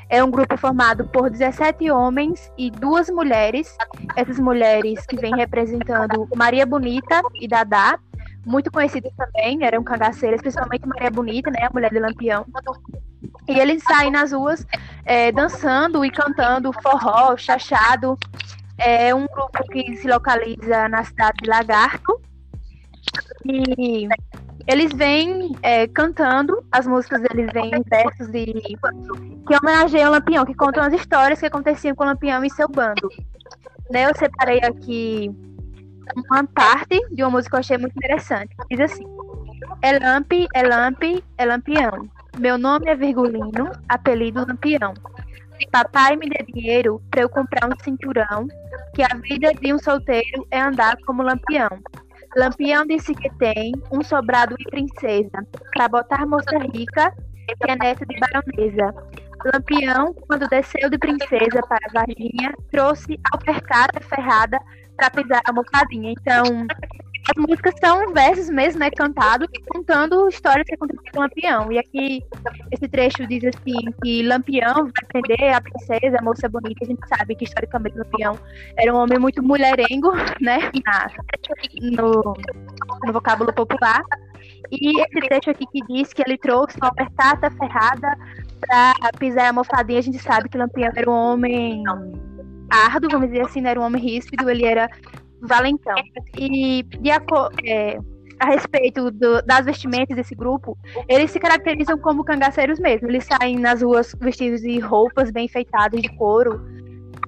É 0.09 0.23
um 0.23 0.31
grupo 0.31 0.57
formado 0.57 1.09
por 1.09 1.29
17 1.29 1.91
homens 1.91 2.53
e 2.57 2.71
duas 2.71 3.11
mulheres. 3.11 3.77
Essas 4.15 4.39
mulheres 4.39 5.05
que 5.05 5.17
vêm 5.17 5.35
representando 5.35 6.29
Maria 6.37 6.65
Bonita 6.65 7.21
e 7.41 7.49
Dadá, 7.49 7.99
muito 8.47 8.71
conhecidas 8.71 9.13
também, 9.17 9.65
eram 9.65 9.83
cangaceiras, 9.83 10.41
principalmente 10.41 10.87
Maria 10.87 11.11
Bonita, 11.11 11.51
né, 11.51 11.67
a 11.67 11.73
mulher 11.73 11.91
de 11.91 11.99
Lampião. 11.99 12.47
E 13.49 13.59
eles 13.59 13.83
saem 13.83 14.11
nas 14.11 14.33
ruas 14.33 14.65
é, 15.05 15.33
dançando 15.33 16.05
e 16.05 16.11
cantando 16.11 16.73
forró, 16.81 17.37
chachado. 17.37 18.17
É 18.79 19.13
um 19.15 19.27
grupo 19.27 19.65
que 19.71 19.97
se 19.97 20.07
localiza 20.07 20.89
na 20.89 21.03
cidade 21.03 21.39
de 21.43 21.51
Lagarto. 21.51 22.21
E 23.45 24.09
eles 24.67 24.93
vêm 24.93 25.57
é, 25.63 25.89
cantando, 25.89 26.65
as 26.71 26.87
músicas 26.87 27.23
eles 27.31 27.51
vêm 27.53 27.73
em 27.75 27.83
versos 27.83 28.29
de, 28.29 28.47
que 28.47 29.57
homenageiam 29.57 30.09
o 30.09 30.13
Lampião, 30.13 30.45
que 30.45 30.55
contam 30.55 30.85
as 30.85 30.93
histórias 30.93 31.41
que 31.41 31.47
aconteciam 31.47 31.97
com 31.97 32.05
o 32.05 32.07
Lampião 32.07 32.45
e 32.45 32.51
seu 32.51 32.69
bando. 32.69 33.09
Né, 33.91 34.09
eu 34.09 34.15
separei 34.17 34.61
aqui 34.65 35.31
uma 36.15 36.45
parte 36.45 37.01
de 37.11 37.23
uma 37.23 37.31
música 37.31 37.51
que 37.51 37.57
eu 37.57 37.61
achei 37.61 37.79
muito 37.79 37.97
interessante. 37.97 38.55
Diz 38.71 38.81
assim: 38.81 39.05
É 39.83 39.99
Lamp, 39.99 40.33
é 40.55 40.63
Lamp, 40.63 41.03
é 41.39 41.45
Lampião. 41.45 42.09
Meu 42.39 42.59
nome 42.59 42.91
é 42.91 42.95
Virgulino, 42.95 43.73
apelido 43.89 44.47
Lampião. 44.47 44.95
Papai 45.73 46.17
me 46.17 46.29
dê 46.29 46.45
dinheiro 46.53 47.03
para 47.11 47.23
eu 47.23 47.29
comprar 47.29 47.67
um 47.67 47.79
cinturão, 47.83 48.47
que 48.95 49.03
a 49.03 49.09
vida 49.23 49.53
de 49.55 49.73
um 49.73 49.79
solteiro 49.79 50.47
é 50.51 50.61
andar 50.61 50.97
como 51.07 51.23
Lampião. 51.23 51.71
Lampião 52.37 52.87
disse 52.87 53.15
que 53.15 53.31
tem 53.37 53.73
um 53.91 54.03
sobrado 54.03 54.55
e 54.59 54.65
princesa, 54.65 55.47
para 55.75 55.89
botar 55.89 56.27
moça 56.27 56.59
rica, 56.75 57.11
que 57.47 57.71
é 57.71 57.77
neta 57.77 58.05
de 58.05 58.19
baronesa. 58.21 58.95
Lampião, 59.53 60.13
quando 60.27 60.49
desceu 60.49 60.91
de 60.91 60.99
princesa 60.99 61.61
para 61.69 61.93
Varginha, 61.93 62.53
trouxe 62.71 63.19
alpercada 63.33 64.01
ferrada 64.01 64.59
para 64.97 65.11
pisar 65.11 65.43
a 65.45 65.53
mofadinha. 65.53 66.13
Então, 66.13 66.67
as 67.29 67.45
músicas 67.45 67.75
são 67.81 68.13
versos 68.13 68.49
mesmo, 68.49 68.79
né, 68.79 68.91
cantados, 68.91 69.49
contando 69.69 70.29
histórias 70.29 70.65
que 70.65 70.75
aconteceram 70.75 71.13
com 71.13 71.21
Lampião. 71.21 71.73
E 71.73 71.79
aqui, 71.79 72.23
esse 72.71 72.87
trecho 72.87 73.27
diz 73.27 73.43
assim, 73.45 73.75
que 74.03 74.23
Lampião 74.23 74.75
vai 74.75 75.23
prender 75.23 75.55
a 75.55 75.61
princesa, 75.61 76.19
a 76.19 76.23
moça 76.23 76.49
bonita. 76.49 76.85
A 76.85 76.87
gente 76.87 77.09
sabe 77.09 77.35
que, 77.35 77.45
historicamente, 77.45 77.99
Lampião 77.99 78.39
era 78.79 78.95
um 78.95 78.99
homem 78.99 79.19
muito 79.19 79.43
mulherengo, 79.43 80.13
né, 80.41 80.71
no, 81.83 82.35
no 83.05 83.13
vocábulo 83.13 83.53
popular. 83.53 84.03
E 84.71 85.01
esse 85.01 85.29
trecho 85.29 85.51
aqui 85.51 85.67
que 85.67 85.81
diz 85.93 86.13
que 86.13 86.23
ele 86.23 86.39
trouxe 86.39 86.77
uma 86.79 86.89
apertada 86.89 87.51
ferrada 87.51 88.17
para 88.61 88.95
pisar 89.19 89.49
a 89.49 89.53
mofadinha, 89.53 89.99
a 89.99 90.03
gente 90.03 90.19
sabe 90.19 90.49
que 90.49 90.57
Lampião 90.57 90.93
era 90.95 91.11
um 91.11 91.15
homem 91.15 91.83
árduo, 92.71 93.11
vamos 93.11 93.29
dizer 93.29 93.43
assim, 93.43 93.67
era 93.67 93.81
um 93.81 93.85
homem 93.85 94.03
ríspido, 94.03 94.49
ele 94.49 94.65
era 94.65 94.89
valentão. 95.41 95.95
E 96.37 96.83
de 96.83 97.11
é, 97.65 97.99
a 98.39 98.47
respeito 98.47 99.11
do, 99.11 99.43
das 99.43 99.65
vestimentas 99.65 100.17
desse 100.17 100.35
grupo, 100.35 100.77
eles 101.09 101.31
se 101.31 101.39
caracterizam 101.39 101.99
como 101.99 102.25
cangaceiros 102.25 102.79
mesmo. 102.79 103.09
Eles 103.09 103.25
saem 103.25 103.59
nas 103.59 103.83
ruas 103.83 104.15
vestidos 104.21 104.61
de 104.61 104.79
roupas 104.79 105.31
bem 105.31 105.47
enfeitadas 105.47 106.01
de 106.01 106.09
couro, 106.17 106.61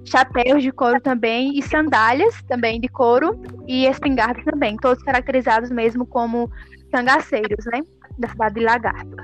chapéus 0.05 0.63
de 0.63 0.73
couro 0.73 1.01
também 1.01 1.59
e 1.59 1.63
sandálias 1.63 2.43
também 2.43 2.81
de 2.81 2.89
couro 2.89 3.41
e 3.67 3.87
espingardas 3.87 4.45
também, 4.45 4.77
todos 4.77 5.03
caracterizados 5.03 5.71
mesmo 5.71 6.07
como 6.07 6.51
cangaceiros, 6.91 7.65
né, 7.67 7.81
da 8.19 8.29
cidade 8.29 8.55
de 8.55 8.65
Lagarto. 8.65 9.17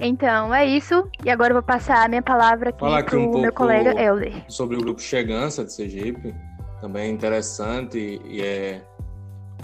Então, 0.00 0.54
é 0.54 0.66
isso. 0.66 1.08
E 1.24 1.30
agora 1.30 1.50
eu 1.50 1.54
vou 1.54 1.62
passar 1.62 2.04
a 2.04 2.08
minha 2.08 2.22
palavra 2.22 2.70
aqui 2.70 2.78
para 2.78 3.16
o 3.18 3.36
um 3.36 3.40
meu 3.40 3.52
colega 3.52 4.00
Helder. 4.00 4.44
Sobre 4.48 4.76
o 4.76 4.80
grupo 4.80 5.00
Chegança 5.00 5.64
de 5.64 5.72
Sergipe. 5.72 6.34
Também 6.80 7.04
é 7.04 7.10
interessante 7.10 8.20
e 8.24 8.42
é 8.42 8.82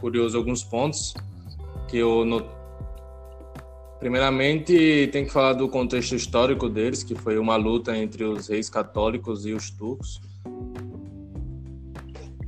curioso 0.00 0.38
alguns 0.38 0.62
pontos 0.62 1.14
que 1.88 1.98
eu. 1.98 2.24
Primeiramente, 3.98 5.08
tem 5.10 5.24
que 5.24 5.32
falar 5.32 5.54
do 5.54 5.68
contexto 5.68 6.14
histórico 6.14 6.68
deles, 6.68 7.02
que 7.02 7.16
foi 7.16 7.36
uma 7.36 7.56
luta 7.56 7.96
entre 7.96 8.22
os 8.22 8.46
reis 8.46 8.70
católicos 8.70 9.44
e 9.44 9.52
os 9.52 9.70
turcos, 9.70 10.20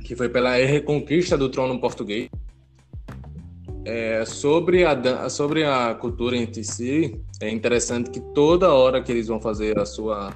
que 0.05 0.15
foi 0.15 0.29
pela 0.29 0.55
reconquista 0.55 1.37
do 1.37 1.49
trono 1.49 1.77
português. 1.81 2.29
É, 3.83 4.23
sobre, 4.23 4.85
a, 4.85 5.27
sobre 5.27 5.65
a 5.65 5.93
cultura 5.95 6.37
em 6.37 6.63
si, 6.63 7.19
é 7.41 7.49
interessante 7.49 8.09
que 8.09 8.19
toda 8.19 8.73
hora 8.73 9.01
que 9.01 9.11
eles 9.11 9.27
vão 9.27 9.41
fazer 9.41 9.79
a 9.79 9.85
sua 9.85 10.33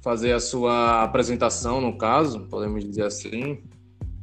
fazer 0.00 0.32
a 0.32 0.40
sua 0.40 1.02
apresentação, 1.02 1.80
no 1.80 1.96
caso, 1.96 2.40
podemos 2.50 2.84
dizer 2.84 3.04
assim, 3.04 3.62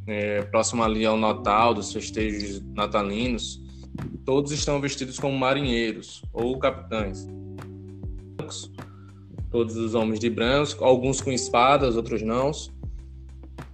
é, 0.05 0.43
próximo 0.43 0.83
ali 0.83 1.03
ao 1.03 1.17
Natal, 1.17 1.73
dos 1.73 1.91
festejos 1.91 2.61
natalinos, 2.75 3.59
todos 4.23 4.51
estão 4.51 4.79
vestidos 4.79 5.19
como 5.19 5.35
marinheiros 5.35 6.21
ou 6.31 6.59
capitães. 6.59 7.27
Todos 9.49 9.75
os 9.75 9.95
homens 9.95 10.19
de 10.19 10.29
branco, 10.29 10.85
alguns 10.85 11.19
com 11.19 11.31
espadas, 11.31 11.97
outros 11.97 12.21
não. 12.21 12.51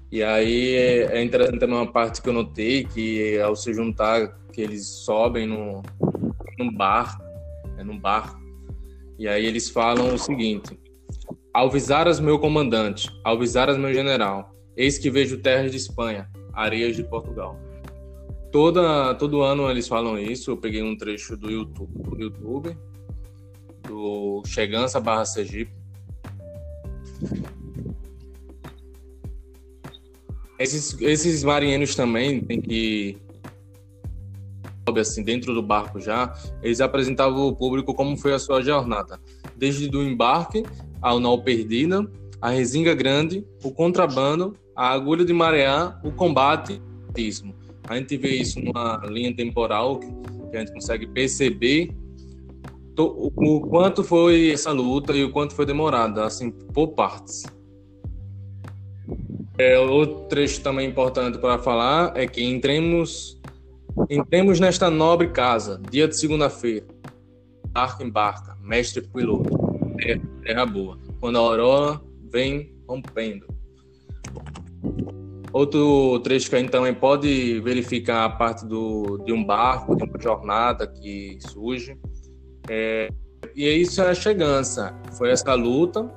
E 0.10 0.24
aí 0.24 0.76
é, 0.76 1.18
é 1.18 1.24
interessante 1.24 1.60
também 1.60 1.76
uma 1.76 1.92
parte 1.92 2.22
que 2.22 2.30
eu 2.30 2.34
notei, 2.34 2.86
que 2.86 3.38
ao 3.42 3.54
se 3.54 3.74
juntar, 3.74 4.40
que 4.54 4.62
eles 4.62 4.88
sobem 4.88 5.46
no, 5.46 5.84
num 6.58 6.74
bar, 6.74 7.27
é 7.78 7.84
num 7.84 8.00
barco, 8.00 8.40
e 9.18 9.28
aí 9.28 9.46
eles 9.46 9.70
falam 9.70 10.14
o 10.14 10.18
seguinte, 10.18 10.78
Alvisaras 11.54 12.20
meu 12.20 12.38
comandante, 12.38 13.10
Alvisaras 13.24 13.78
meu 13.78 13.94
general, 13.94 14.54
eis 14.76 14.98
que 14.98 15.10
vejo 15.10 15.40
terras 15.40 15.72
de 15.72 15.78
Espanha, 15.78 16.30
areias 16.54 16.96
de 16.96 17.04
Portugal. 17.04 17.60
Toda, 18.52 19.14
todo 19.16 19.42
ano 19.42 19.70
eles 19.70 19.88
falam 19.88 20.18
isso, 20.18 20.52
eu 20.52 20.58
peguei 20.58 20.82
um 20.82 20.96
trecho 20.96 21.36
do 21.36 21.50
YouTube, 21.50 21.92
do, 22.04 22.22
YouTube, 22.22 22.78
do 23.84 24.44
Chegança 24.46 25.00
barra 25.00 25.26
Sergipe, 25.26 25.72
Esses, 30.60 31.00
esses 31.02 31.44
marinheiros 31.44 31.96
também 31.96 32.42
tem 32.42 32.60
que 32.60 33.18
assim 34.96 35.24
dentro 35.24 35.54
do 35.54 35.62
barco 35.62 36.00
já, 36.00 36.34
eles 36.62 36.80
apresentavam 36.82 37.42
ao 37.42 37.56
público 37.56 37.94
como 37.94 38.18
foi 38.18 38.34
a 38.34 38.40
sua 38.40 38.62
jornada, 38.62 39.20
desde 39.56 39.90
do 39.90 40.02
embarque 40.02 40.64
ao 41.02 41.20
nau 41.20 41.42
perdida, 41.42 42.08
a 42.42 42.50
resinga 42.50 42.94
grande, 42.94 43.46
o 43.64 43.72
contrabando, 43.72 44.54
a 44.76 44.90
agulha 44.90 45.26
de 45.26 45.34
marear, 45.34 46.00
o 46.04 46.12
combate, 46.12 46.82
o 47.10 47.54
A 47.90 47.98
gente 47.98 48.16
vê 48.18 48.36
isso 48.36 48.60
numa 48.60 49.02
linha 49.10 49.36
temporal 49.36 50.00
que, 50.00 50.08
a 50.54 50.60
gente 50.60 50.72
consegue 50.72 51.08
perceber 51.08 51.92
o, 52.98 53.32
o 53.36 53.62
quanto 53.62 54.04
foi 54.04 54.52
essa 54.52 54.72
luta 54.72 55.14
e 55.14 55.24
o 55.24 55.32
quanto 55.32 55.54
foi 55.54 55.66
demorada, 55.66 56.26
assim, 56.26 56.50
por 56.50 56.90
partes. 56.90 57.44
É, 59.58 59.78
outro 59.80 60.26
trecho 60.28 60.62
também 60.62 60.88
importante 60.88 61.40
para 61.40 61.58
falar 61.58 62.14
é 62.16 62.28
que 62.28 62.44
entremos, 62.44 63.37
entremos 64.10 64.60
nesta 64.60 64.90
nobre 64.90 65.30
casa, 65.30 65.82
dia 65.90 66.08
de 66.08 66.18
segunda-feira. 66.18 66.86
Barco 67.70 68.04
embarca, 68.04 68.56
mestre 68.62 69.02
piloto, 69.02 69.50
terra, 69.98 70.22
terra 70.44 70.66
boa. 70.66 70.98
Quando 71.20 71.38
a 71.38 71.42
aurora 71.42 72.02
vem 72.32 72.76
rompendo. 72.88 73.46
Outro 75.54 76.20
trecho 76.20 76.50
que 76.50 76.56
a 76.56 76.60
gente 76.60 76.72
também 76.72 76.94
pode 76.94 77.60
verificar 77.62 78.26
a 78.26 78.30
parte 78.30 78.66
do, 78.66 79.18
de 79.26 79.32
um 79.34 79.44
barco, 79.44 79.96
de 79.96 80.04
uma 80.04 80.20
jornada 80.20 80.86
que 80.86 81.38
surge. 81.42 81.98
É, 82.70 83.10
e 83.56 83.68
isso 83.68 84.02
é 84.02 84.10
a 84.10 84.14
chegança. 84.14 84.96
Foi 85.18 85.32
essa 85.32 85.54
luta, 85.54 86.12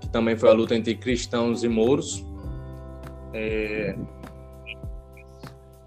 que 0.00 0.08
também 0.10 0.36
foi 0.36 0.50
a 0.50 0.52
luta 0.52 0.74
entre 0.74 0.94
cristãos 0.94 1.62
e 1.64 1.68
mouros, 1.68 2.24
é, 3.32 3.96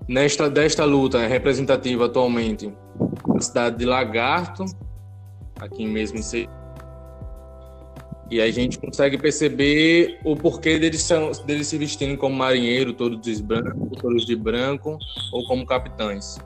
nesta 0.10 0.50
desta 0.50 0.84
luta 0.86 1.20
é 1.20 1.28
representativa 1.28 2.08
atualmente 2.08 2.76
a 3.36 3.40
cidade 3.40 3.78
de 3.78 3.86
Lagarto, 3.86 4.66
aqui 5.60 5.86
mesmo 5.86 6.18
em 6.18 6.24
C. 6.24 6.50
E 8.32 8.42
a 8.42 8.52
gente 8.52 8.80
consegue 8.80 9.18
perceber 9.20 10.20
o 10.26 10.36
porquê 10.36 10.80
deles, 10.80 11.04
são, 11.04 11.32
deles 11.46 11.68
se 11.68 11.78
vestirem 11.78 12.18
como 12.18 12.36
marinheiro, 12.36 12.94
todos 12.94 13.22
de 13.22 13.42
branco, 13.42 13.90
todos 14.02 14.26
de 14.26 14.36
branco, 14.36 14.98
ou 15.32 15.46
como 15.48 15.66
capitães. 15.66 16.38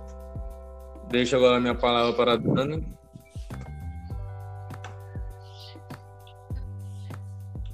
Deixo 1.10 1.36
agora 1.36 1.58
a 1.58 1.60
minha 1.60 1.76
palavra 1.76 2.14
para 2.14 2.34
a 2.34 2.38
Dani. 2.38 2.86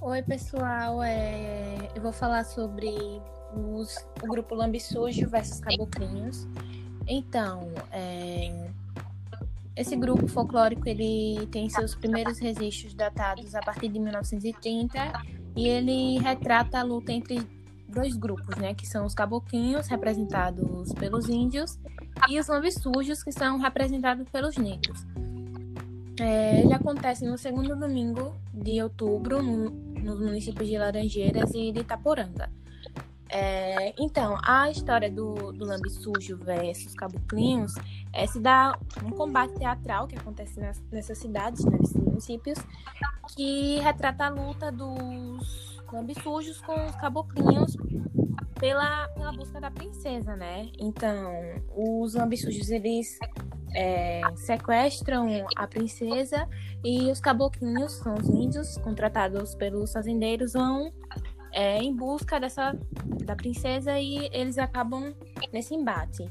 Oi, 0.01 0.21
pessoal. 0.23 1.03
É... 1.03 1.89
Eu 1.95 2.01
vou 2.01 2.11
falar 2.11 2.43
sobre 2.45 3.21
os... 3.55 3.95
o 4.21 4.27
grupo 4.27 4.55
Lambissujo 4.55 5.29
versus 5.29 5.59
Caboclinhos. 5.59 6.47
Então, 7.07 7.71
é... 7.91 8.69
esse 9.75 9.95
grupo 9.95 10.27
folclórico 10.27 10.87
ele 10.87 11.47
tem 11.51 11.69
seus 11.69 11.95
primeiros 11.95 12.39
registros 12.39 12.93
datados 12.93 13.55
a 13.55 13.59
partir 13.61 13.89
de 13.89 13.99
1930 13.99 14.99
e 15.55 15.67
ele 15.67 16.19
retrata 16.19 16.79
a 16.79 16.83
luta 16.83 17.11
entre 17.11 17.45
dois 17.89 18.15
grupos, 18.15 18.55
né, 18.57 18.73
que 18.73 18.87
são 18.87 19.05
os 19.05 19.13
caboclinhos, 19.13 19.87
representados 19.87 20.93
pelos 20.93 21.27
índios, 21.27 21.79
e 22.29 22.39
os 22.39 22.47
lambissujos, 22.47 23.23
que 23.23 23.31
são 23.31 23.57
representados 23.57 24.29
pelos 24.29 24.57
negros. 24.57 25.05
É, 26.19 26.61
ele 26.61 26.73
acontece 26.73 27.25
no 27.25 27.37
segundo 27.37 27.75
domingo 27.75 28.35
de 28.53 28.81
outubro, 28.83 29.41
no, 29.41 29.69
nos 29.69 30.19
municípios 30.19 30.67
de 30.67 30.77
Laranjeiras 30.77 31.51
e 31.53 31.71
de 31.71 31.79
Itaporanga. 31.79 32.51
É, 33.31 33.93
então, 33.99 34.37
a 34.43 34.71
história 34.71 35.09
do, 35.09 35.51
do 35.51 35.89
Sujo 35.89 36.35
versus 36.37 36.95
Caboclinhos 36.95 37.75
é, 38.11 38.25
se 38.25 38.39
dá 38.39 38.77
um 39.03 39.11
combate 39.11 39.53
teatral 39.53 40.07
que 40.07 40.17
acontece 40.17 40.59
nas, 40.59 40.81
nessas 40.91 41.17
cidades, 41.19 41.63
né, 41.63 41.77
nesses 41.79 41.95
municípios, 41.95 42.57
que 43.35 43.79
retrata 43.79 44.25
a 44.25 44.29
luta 44.29 44.71
dos 44.71 45.79
Lambissujos 45.93 46.59
com 46.61 46.73
os 46.85 46.95
Caboclinhos 46.95 47.77
pela, 48.59 49.07
pela 49.09 49.31
busca 49.31 49.61
da 49.61 49.69
princesa, 49.69 50.35
né? 50.35 50.69
Então, 50.79 51.31
os 51.75 52.15
Lambissujos, 52.15 52.69
eles 52.69 53.17
é, 53.75 54.21
sequestram 54.35 55.27
a 55.55 55.67
princesa 55.67 56.47
e 56.83 57.11
os 57.11 57.19
caboclinhos, 57.19 57.93
são 57.93 58.15
os 58.15 58.27
índios 58.29 58.77
contratados 58.77 59.55
pelos 59.55 59.93
fazendeiros, 59.93 60.53
vão 60.53 60.91
é, 61.51 61.77
em 61.77 61.95
busca 61.95 62.39
dessa 62.39 62.77
da 63.23 63.35
princesa 63.35 63.99
e 63.99 64.29
eles 64.31 64.57
acabam 64.57 65.13
nesse 65.53 65.75
embate. 65.75 66.29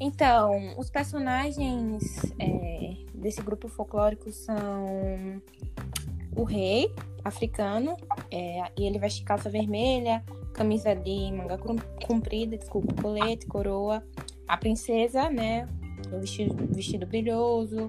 Então, 0.00 0.74
os 0.78 0.90
personagens 0.90 2.02
é, 2.38 2.96
desse 3.14 3.42
grupo 3.42 3.68
folclórico 3.68 4.32
são 4.32 5.40
o 6.34 6.44
rei 6.44 6.92
africano, 7.22 7.96
é, 8.30 8.62
e 8.76 8.86
ele 8.86 8.98
veste 8.98 9.22
calça 9.22 9.50
vermelha, 9.50 10.24
camisa 10.54 10.94
de 10.94 11.30
manga 11.32 11.58
comprida, 12.06 12.56
desculpa, 12.56 12.94
colete, 13.00 13.46
coroa. 13.46 14.02
A 14.48 14.56
princesa, 14.56 15.28
né, 15.28 15.68
o 16.12 16.18
vestido, 16.18 16.56
vestido 16.74 17.06
brilhoso, 17.06 17.88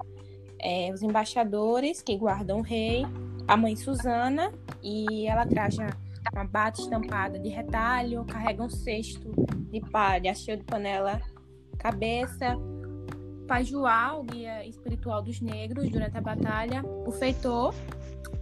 é, 0.59 0.91
os 0.93 1.01
embaixadores 1.01 2.01
que 2.01 2.15
guardam 2.17 2.59
o 2.59 2.61
rei, 2.61 3.05
a 3.47 3.57
mãe 3.57 3.75
Susana, 3.75 4.51
e 4.83 5.25
ela 5.27 5.45
traja 5.45 5.89
uma 6.33 6.45
bata 6.45 6.81
estampada 6.81 7.39
de 7.39 7.49
retalho, 7.49 8.25
carrega 8.25 8.63
um 8.63 8.69
cesto 8.69 9.31
de 9.71 9.81
palha 9.81 10.33
cheio 10.33 10.57
de 10.57 10.63
panela 10.63 11.21
cabeça, 11.81 12.57
Pai 13.47 13.65
Joá, 13.65 14.17
o 14.17 14.23
guia 14.23 14.65
espiritual 14.65 15.21
dos 15.21 15.41
negros 15.41 15.89
durante 15.89 16.17
a 16.17 16.21
batalha, 16.21 16.83
o 17.05 17.11
feitor, 17.11 17.73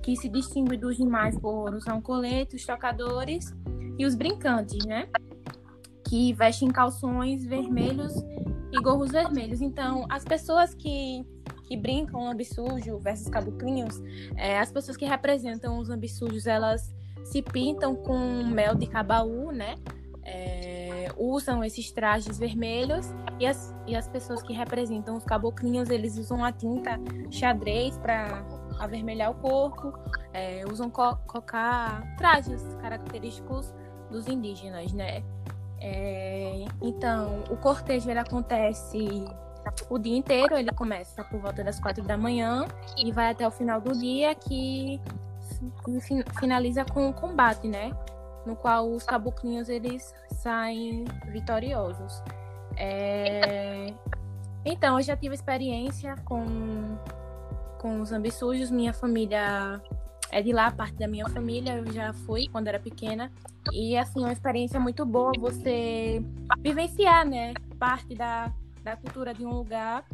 que 0.03 0.15
se 0.15 0.27
distingue 0.30 0.77
dos 0.77 0.97
demais 0.97 1.38
por 1.39 1.73
usar 1.73 1.95
um 1.95 2.01
colete, 2.01 2.55
os 2.55 2.65
tocadores 2.65 3.55
e 3.97 4.05
os 4.05 4.13
brincantes, 4.13 4.86
né? 4.86 5.07
Que 6.07 6.34
vestem 6.34 6.69
calções 6.69 7.45
vermelhos 7.45 8.13
e 8.71 8.82
gorros 8.82 9.11
vermelhos. 9.11 9.61
Então, 9.61 10.05
as 10.09 10.23
pessoas 10.23 10.75
que, 10.75 11.25
que 11.63 11.77
brincam 11.77 12.25
lambe 12.25 12.45
sujo 12.45 12.99
versus 12.99 13.30
caboclinhos, 13.30 13.99
é, 14.36 14.59
as 14.59 14.71
pessoas 14.71 14.97
que 14.97 15.05
representam 15.05 15.80
os 15.80 15.89
lambe 15.89 16.07
sujos, 16.07 16.45
elas 16.45 16.93
se 17.24 17.41
pintam 17.41 17.95
com 17.95 18.43
mel 18.43 18.76
de 18.76 18.88
cabaú, 18.88 19.51
né? 19.51 19.76
É, 20.24 21.11
usam 21.17 21.63
esses 21.63 21.91
trajes 21.91 22.38
vermelhos 22.38 23.07
e 23.39 23.47
as, 23.47 23.76
e 23.88 23.95
as 23.95 24.07
pessoas 24.07 24.43
que 24.43 24.53
representam 24.53 25.15
os 25.15 25.24
caboclinhos, 25.24 25.89
eles 25.89 26.17
usam 26.17 26.43
a 26.43 26.51
tinta 26.51 26.99
xadrez 27.32 27.97
para 27.97 28.45
avermelhar 28.80 29.32
o 29.32 29.36
corpo, 29.36 29.93
é, 30.34 30.63
usam 30.72 30.89
co 30.89 31.17
trajes 32.17 32.61
característicos 32.82 33.74
dos 34.09 34.28
indígenas, 34.28 34.93
né? 34.93 35.24
É, 35.82 36.65
então, 36.82 37.43
o 37.49 37.57
cortejo 37.57 38.09
ele 38.09 38.20
acontece 38.20 39.26
o 39.89 39.97
dia 39.97 40.17
inteiro, 40.17 40.57
ele 40.57 40.72
começa 40.72 41.24
por 41.24 41.39
volta 41.39 41.63
das 41.63 41.80
quatro 41.80 42.03
da 42.03 42.17
manhã 42.17 42.65
e 42.97 43.11
vai 43.11 43.32
até 43.32 43.47
o 43.47 43.51
final 43.51 43.80
do 43.80 43.97
dia, 43.97 44.34
que 44.36 44.99
finaliza 46.39 46.86
com 46.86 47.10
o 47.10 47.14
combate, 47.14 47.68
né? 47.68 47.91
No 48.45 48.55
qual 48.55 48.89
os 48.89 49.03
caboclinhos 49.03 49.70
eles 49.70 50.14
saem 50.32 51.05
vitoriosos. 51.28 52.24
É... 52.78 53.93
Então, 54.66 54.97
eu 54.97 55.03
já 55.03 55.16
tive 55.16 55.36
experiência 55.36 56.16
com, 56.26 56.45
com 57.80 58.01
os 58.01 58.12
ambissujos. 58.12 58.72
Minha 58.72 58.93
família 58.93 59.82
é 60.32 60.41
de 60.41 60.51
lá, 60.51 60.72
parte 60.72 60.95
da 60.95 61.07
minha 61.07 61.28
família. 61.30 61.78
Eu 61.78 61.91
já 61.91 62.14
fui 62.14 62.47
quando 62.47 62.68
era 62.68 62.80
pequena. 62.80 63.32
E, 63.72 63.97
assim, 63.97 64.20
uma 64.20 64.32
experiência 64.32 64.80
muito 64.80 65.05
boa 65.05 65.32
você 65.38 66.24
vivenciar, 66.60 67.26
né? 67.26 67.53
Parte 67.78 68.16
da, 68.16 68.51
da 68.84 68.95
cultura 68.95 69.34
de 69.34 69.45
um 69.45 69.51
lugar 69.51 70.05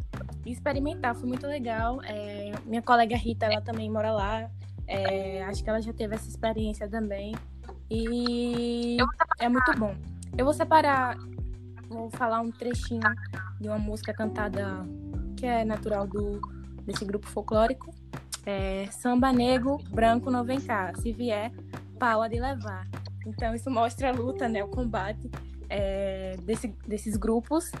e 0.44 0.52
experimentar. 0.52 1.14
Foi 1.14 1.28
muito 1.28 1.46
legal. 1.46 2.00
É... 2.02 2.52
Minha 2.64 2.82
colega 2.82 3.16
Rita, 3.16 3.46
ela 3.46 3.60
também 3.60 3.90
mora 3.90 4.12
lá. 4.12 4.50
É, 4.86 5.42
acho 5.44 5.62
que 5.62 5.70
ela 5.70 5.80
já 5.80 5.92
teve 5.92 6.14
essa 6.14 6.28
experiência 6.28 6.88
também. 6.88 7.34
E 7.90 8.96
é 9.40 9.48
muito 9.48 9.72
bom. 9.78 9.94
Eu 10.36 10.44
vou 10.44 10.54
separar, 10.54 11.16
vou 11.88 12.10
falar 12.10 12.40
um 12.40 12.50
trechinho 12.50 13.00
de 13.60 13.68
uma 13.68 13.78
música 13.78 14.12
cantada 14.12 14.86
que 15.36 15.46
é 15.46 15.64
natural 15.64 16.06
do, 16.06 16.40
desse 16.84 17.04
grupo 17.04 17.26
folclórico. 17.26 17.94
É, 18.44 18.86
Samba 18.92 19.32
negro, 19.32 19.78
branco 19.90 20.30
não 20.30 20.44
vem 20.44 20.60
cá. 20.60 20.92
Se 20.96 21.12
vier, 21.12 21.52
pau 21.98 22.22
a 22.22 22.28
de 22.28 22.38
levar. 22.38 22.86
Então 23.26 23.54
isso 23.54 23.70
mostra 23.70 24.10
a 24.10 24.12
luta, 24.12 24.48
né, 24.48 24.62
o 24.62 24.68
combate 24.68 25.28
é, 25.68 26.36
desse, 26.42 26.68
desses 26.86 27.16
grupos 27.16 27.72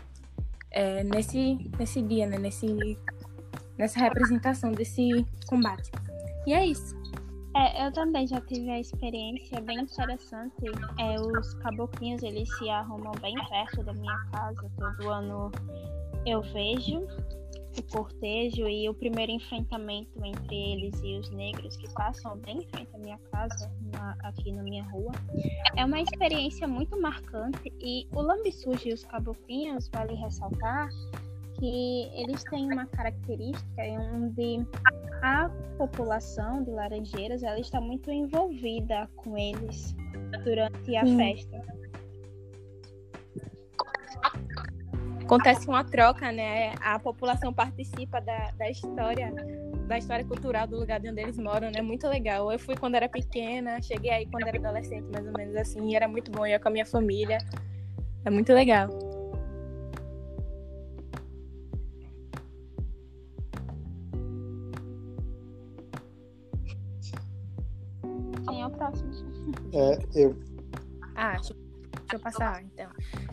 é, 0.70 1.04
nesse, 1.04 1.70
nesse 1.78 2.02
dia, 2.02 2.26
né, 2.26 2.36
nesse, 2.38 2.98
nessa 3.78 4.00
representação 4.00 4.72
desse 4.72 5.24
combate. 5.46 5.90
E 6.46 6.52
é 6.52 6.66
isso. 6.66 6.94
É, 7.56 7.86
eu 7.86 7.92
também 7.92 8.26
já 8.26 8.40
tive 8.42 8.70
a 8.70 8.78
experiência 8.78 9.60
bem 9.62 9.80
interessante. 9.80 10.66
É, 10.98 11.20
os 11.20 11.54
caboclinhos, 11.54 12.22
eles 12.22 12.48
se 12.58 12.68
arrumam 12.68 13.12
bem 13.20 13.34
perto 13.48 13.82
da 13.82 13.94
minha 13.94 14.18
casa. 14.30 14.70
Todo 14.76 15.10
ano 15.10 15.50
eu 16.26 16.42
vejo 16.42 17.06
o 17.78 17.82
cortejo 17.90 18.66
e 18.68 18.88
o 18.88 18.94
primeiro 18.94 19.32
enfrentamento 19.32 20.10
entre 20.24 20.54
eles 20.54 21.00
e 21.02 21.18
os 21.18 21.30
negros 21.30 21.76
que 21.76 21.92
passam 21.92 22.36
bem 22.38 22.58
em 22.58 22.68
frente 22.68 22.94
à 22.94 22.98
minha 22.98 23.18
casa, 23.30 23.70
na, 23.92 24.16
aqui 24.22 24.52
na 24.52 24.62
minha 24.62 24.84
rua. 24.84 25.12
É 25.76 25.84
uma 25.84 26.00
experiência 26.00 26.66
muito 26.66 27.00
marcante 27.00 27.72
e 27.80 28.06
o 28.12 28.20
lambiçujo 28.20 28.88
e 28.88 28.92
os 28.92 29.04
caboclinhos, 29.04 29.88
vale 29.88 30.14
ressaltar, 30.14 30.88
que 31.58 32.10
eles 32.14 32.42
têm 32.44 32.72
uma 32.72 32.86
característica 32.86 33.82
onde 34.14 34.66
a 35.22 35.50
população 35.78 36.62
de 36.62 36.70
Laranjeiras 36.70 37.42
ela 37.42 37.58
está 37.58 37.80
muito 37.80 38.10
envolvida 38.10 39.08
com 39.16 39.36
eles 39.36 39.94
durante 40.44 40.96
a 40.96 41.04
Sim. 41.04 41.16
festa. 41.16 41.76
Acontece 45.24 45.66
uma 45.66 45.82
troca, 45.82 46.30
né? 46.30 46.72
A 46.80 47.00
população 47.00 47.52
participa 47.52 48.20
da, 48.20 48.52
da 48.52 48.70
história, 48.70 49.32
da 49.88 49.98
história 49.98 50.24
cultural 50.24 50.68
do 50.68 50.78
lugar 50.78 51.00
de 51.00 51.10
onde 51.10 51.20
eles 51.20 51.36
moram, 51.36 51.68
né? 51.68 51.82
Muito 51.82 52.06
legal. 52.06 52.52
Eu 52.52 52.58
fui 52.60 52.76
quando 52.76 52.94
era 52.94 53.08
pequena, 53.08 53.82
cheguei 53.82 54.10
aí 54.10 54.26
quando 54.26 54.46
era 54.46 54.56
adolescente, 54.56 55.04
mais 55.10 55.26
ou 55.26 55.32
menos 55.32 55.56
assim, 55.56 55.90
e 55.90 55.96
era 55.96 56.06
muito 56.06 56.30
bom. 56.30 56.46
Eu 56.46 56.50
ia 56.50 56.60
com 56.60 56.68
a 56.68 56.70
minha 56.70 56.86
família. 56.86 57.38
É 58.24 58.30
muito 58.30 58.52
legal. 58.52 58.88
Próximo. 68.70 69.10
É, 69.72 69.98
eu. 70.14 70.36
Ah, 71.14 71.32
deixa, 71.32 71.54
deixa 71.54 72.14
eu 72.14 72.20
passar, 72.20 72.62
então. 72.62 72.88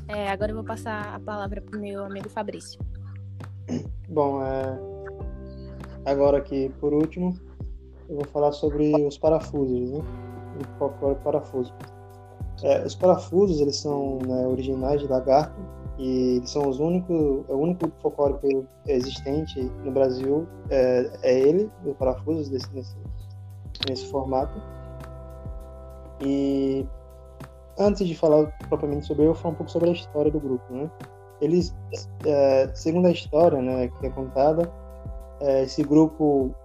É, 0.08 0.30
agora 0.30 0.52
eu 0.52 0.56
vou 0.56 0.64
passar 0.64 1.16
a 1.16 1.20
palavra 1.20 1.62
para 1.62 1.78
o 1.78 1.82
meu 1.82 2.06
amigo 2.06 2.30
Fabrício. 2.30 2.80
Bom, 4.10 4.44
é... 4.44 4.80
agora 6.06 6.38
aqui, 6.38 6.70
por 6.80 6.94
último, 6.94 7.34
eu 8.10 8.18
vou 8.18 8.26
falar 8.26 8.52
sobre 8.52 8.94
os 9.06 9.18
parafusos, 9.18 9.92
né? 9.92 10.00
O 10.60 10.78
folclore 10.78 11.18
parafuso. 11.24 11.74
É, 12.62 12.86
os 12.86 12.96
parafusos, 12.96 13.60
eles 13.60 13.78
são 13.78 14.20
né, 14.20 14.46
originais 14.46 15.02
de 15.02 15.08
lagarto 15.08 15.60
e 15.98 16.38
eles 16.38 16.50
são 16.50 16.70
os 16.70 16.80
únicos, 16.80 17.44
é 17.50 17.54
o 17.54 17.58
único 17.58 17.92
folclórico 18.02 18.66
existente 18.88 19.62
no 19.84 19.92
Brasil 19.92 20.48
é, 20.70 21.10
é 21.24 21.40
ele, 21.40 21.70
os 21.86 21.96
parafusos 21.98 22.50
desse, 22.50 22.74
nesse, 22.74 22.96
nesse 23.88 24.06
formato. 24.08 24.62
E 26.26 26.88
antes 27.78 28.08
de 28.08 28.16
falar 28.16 28.48
propriamente 28.70 29.06
sobre 29.06 29.26
eu 29.26 29.34
falar 29.34 29.54
um 29.54 29.58
pouco 29.58 29.72
sobre 29.72 29.90
a 29.90 29.94
história 29.94 30.32
do 30.32 30.40
grupo, 30.40 30.74
né? 30.74 30.90
Eles, 31.42 31.76
é, 32.26 32.70
segundo 32.74 33.08
a 33.08 33.12
história, 33.12 33.62
né, 33.62 33.90
que 34.00 34.06
é 34.06 34.10
contada, 34.10 34.72
é, 35.42 35.64
esse 35.64 35.84
grupo, 35.84 36.56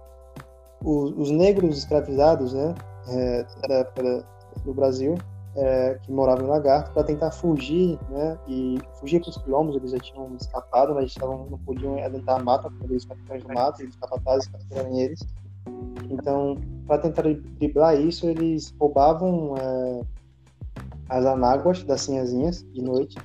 os, 0.83 1.11
os, 1.17 1.31
negros 1.31 1.77
escravizados, 1.77 2.53
né, 2.53 2.73
é, 3.09 3.45
da 3.67 3.75
época 3.75 4.25
do 4.63 4.73
Brasil, 4.73 5.15
é, 5.57 5.99
que 6.01 6.11
moravam 6.11 6.45
em 6.45 6.49
Lagarto, 6.49 6.91
para 6.91 7.03
tentar 7.03 7.31
fugir, 7.31 7.99
né, 8.09 8.37
e 8.47 8.79
fugir 8.93 9.19
para 9.19 9.31
os 9.31 9.37
quilombos, 9.39 9.75
eles 9.75 9.91
já 9.91 9.99
tinham 9.99 10.33
escapado, 10.39 10.93
mas 10.95 11.07
estavam, 11.07 11.47
não 11.49 11.57
podiam 11.57 12.01
adentrar 12.01 12.39
a 12.39 12.43
mata, 12.43 12.69
porque 12.69 12.93
eles 12.93 13.03
capitães 13.03 13.43
do 13.43 13.53
mato, 13.53 13.81
eles 13.81 13.95
capatazes 13.97 14.47
capturarem 14.47 15.01
eles. 15.01 15.19
Então, 16.09 16.57
para 16.85 17.01
tentar 17.01 17.23
driblar 17.59 17.99
isso, 17.99 18.27
eles 18.27 18.73
roubavam 18.79 19.55
é, 19.57 20.01
as 21.07 21.25
anáguas 21.25 21.83
das 21.83 22.01
sinhazinhas 22.01 22.65
de 22.73 22.81
noite, 22.81 23.17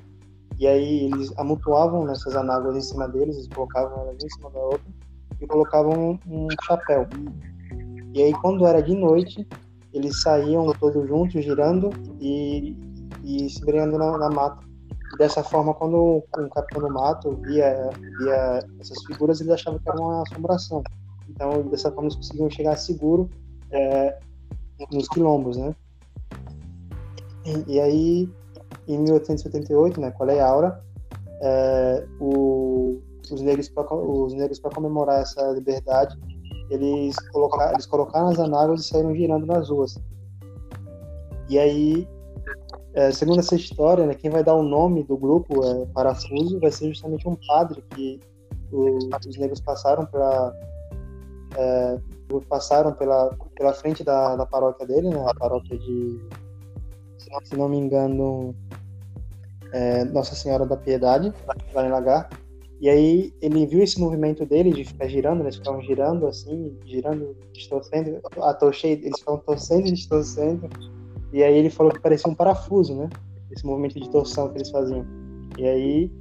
e 0.58 0.66
aí 0.66 1.06
eles 1.06 1.32
amontoavam 1.36 2.04
nessas 2.04 2.36
anáguas 2.36 2.76
em 2.76 2.80
cima 2.80 3.08
deles, 3.08 3.36
eles 3.36 3.48
colocavam 3.48 4.00
elas 4.02 4.22
em 4.22 4.28
cima 4.30 4.50
da 4.50 4.60
outra, 4.60 4.86
e 5.40 5.46
colocavam 5.46 6.18
um, 6.28 6.44
um 6.44 6.48
chapéu. 6.64 7.06
E 8.12 8.22
aí, 8.22 8.32
quando 8.34 8.66
era 8.66 8.80
de 8.80 8.94
noite, 8.94 9.46
eles 9.92 10.20
saíam 10.22 10.72
todos 10.78 11.06
juntos, 11.08 11.44
girando 11.44 11.90
e, 12.20 12.76
e 13.22 13.48
se 13.48 13.60
embrenhando 13.62 13.98
na, 13.98 14.18
na 14.18 14.30
mata. 14.30 14.64
E 15.12 15.16
dessa 15.16 15.42
forma, 15.42 15.72
quando 15.74 15.96
o 15.96 16.50
capitão 16.50 16.82
do 16.82 16.92
mato 16.92 17.32
via, 17.42 17.90
via 18.18 18.60
essas 18.80 19.02
figuras, 19.04 19.40
ele 19.40 19.52
achava 19.52 19.78
que 19.78 19.88
era 19.88 20.00
uma 20.00 20.22
assombração. 20.22 20.82
Então, 21.28 21.62
dessa 21.68 21.90
forma, 21.90 22.08
eles 22.08 22.16
conseguiam 22.16 22.50
chegar 22.50 22.76
seguro 22.76 23.30
é, 23.70 24.18
nos 24.92 25.08
quilombos, 25.08 25.56
né? 25.56 25.74
E, 27.44 27.74
e, 27.74 27.80
aí, 27.80 28.28
em 28.88 28.98
1888, 28.98 30.00
né, 30.00 30.10
com 30.10 30.22
a 30.22 30.26
Lei 30.26 30.40
Aura, 30.40 30.82
é, 31.40 32.06
o, 32.20 33.00
os 33.30 33.40
negros 33.42 33.68
para 33.68 34.70
comemorar 34.70 35.20
essa 35.20 35.50
liberdade 35.50 36.16
eles 36.70 37.16
colocaram, 37.30 37.72
eles 37.72 37.86
colocaram 37.86 38.28
as 38.28 38.38
anáguas 38.38 38.80
e 38.80 38.88
saíram 38.88 39.14
girando 39.14 39.46
nas 39.46 39.68
ruas. 39.68 39.98
E 41.48 41.58
aí, 41.58 42.08
é, 42.94 43.10
segundo 43.10 43.40
essa 43.40 43.54
história, 43.54 44.06
né, 44.06 44.14
quem 44.14 44.30
vai 44.30 44.42
dar 44.42 44.54
o 44.54 44.62
nome 44.62 45.02
do 45.02 45.16
grupo 45.16 45.64
é, 45.64 45.86
Parafuso 45.86 46.58
vai 46.58 46.70
ser 46.70 46.88
justamente 46.88 47.28
um 47.28 47.36
padre 47.46 47.82
que 47.90 48.20
o, 48.72 48.98
os 49.28 49.36
negros 49.36 49.60
passaram 49.60 50.06
para 50.06 50.52
é, 51.56 51.98
passaram 52.48 52.92
pela, 52.92 53.36
pela 53.56 53.72
frente 53.72 54.02
da, 54.02 54.36
da 54.36 54.46
paróquia 54.46 54.86
dele, 54.86 55.08
né, 55.08 55.24
a 55.26 55.34
paróquia 55.34 55.78
de, 55.78 56.20
se 57.44 57.56
não 57.56 57.68
me 57.68 57.76
engano, 57.76 58.54
é, 59.72 60.04
Nossa 60.04 60.34
Senhora 60.34 60.66
da 60.66 60.76
Piedade, 60.76 61.32
lá 61.72 61.86
em 61.86 61.90
Lagarto. 61.90 62.44
E 62.80 62.88
aí 62.88 63.32
ele 63.40 63.66
viu 63.66 63.82
esse 63.82 63.98
movimento 63.98 64.44
dele 64.44 64.72
de 64.72 64.84
ficar 64.84 65.08
girando, 65.08 65.38
né? 65.38 65.44
eles 65.44 65.56
ficavam 65.56 65.80
girando 65.80 66.26
assim, 66.26 66.76
girando, 66.84 67.36
distorcendo, 67.52 68.20
a 68.42 68.52
torcei, 68.52 68.92
eles 68.92 69.20
ficavam 69.20 69.40
torcendo 69.40 69.86
e 69.86 69.92
distorcendo. 69.92 70.68
E 71.32 71.42
aí 71.42 71.56
ele 71.56 71.70
falou 71.70 71.92
que 71.92 72.00
parecia 72.00 72.30
um 72.30 72.34
parafuso, 72.34 72.94
né? 72.94 73.08
Esse 73.50 73.64
movimento 73.64 73.98
de 73.98 74.10
torção 74.10 74.50
que 74.50 74.58
eles 74.58 74.70
faziam. 74.70 75.06
E 75.58 75.66
aí, 75.66 76.12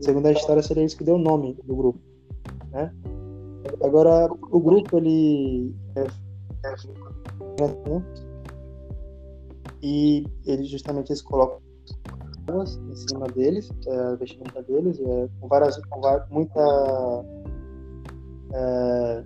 segundo 0.00 0.26
a 0.26 0.32
história, 0.32 0.62
seria 0.62 0.84
isso 0.84 0.96
que 0.96 1.04
deu 1.04 1.14
o 1.14 1.18
nome 1.18 1.56
do 1.64 1.76
grupo, 1.76 2.00
né? 2.70 2.92
Agora, 3.82 4.28
o 4.50 4.60
grupo, 4.60 4.98
ele... 4.98 5.74
É, 5.96 6.04
né? 7.62 8.04
E 9.82 10.26
ele 10.44 10.64
justamente 10.64 11.10
eles 11.10 11.22
colocam 11.22 11.60
em 12.50 12.96
cima 12.96 13.26
deles, 13.28 13.70
é, 13.86 14.16
vestimenta 14.16 14.62
deles, 14.62 14.98
é, 15.00 15.28
com 15.38 15.48
várias, 15.48 15.76
com 15.86 16.00
muita 16.30 17.24
é... 18.52 19.22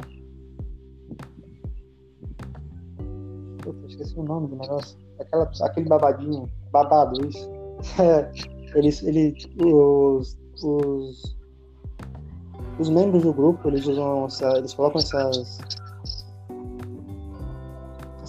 Esqueci 3.87 4.19
o 4.19 4.25
nome 4.25 4.49
do 4.49 4.57
negócio. 4.57 4.99
Aquela, 5.21 5.51
aquele 5.63 5.89
babadinho, 5.89 6.49
babado, 6.71 7.27
isso. 7.27 7.51
É, 7.99 8.31
eles, 8.79 9.03
eles, 9.03 9.51
os, 9.59 10.39
os, 10.63 11.37
os 12.79 12.89
membros 12.89 13.23
do 13.23 13.33
grupo, 13.33 13.69
eles 13.69 13.87
usam, 13.87 14.27
essa, 14.27 14.59
eles 14.59 14.75
colocam 14.75 15.01
essas 15.01 15.59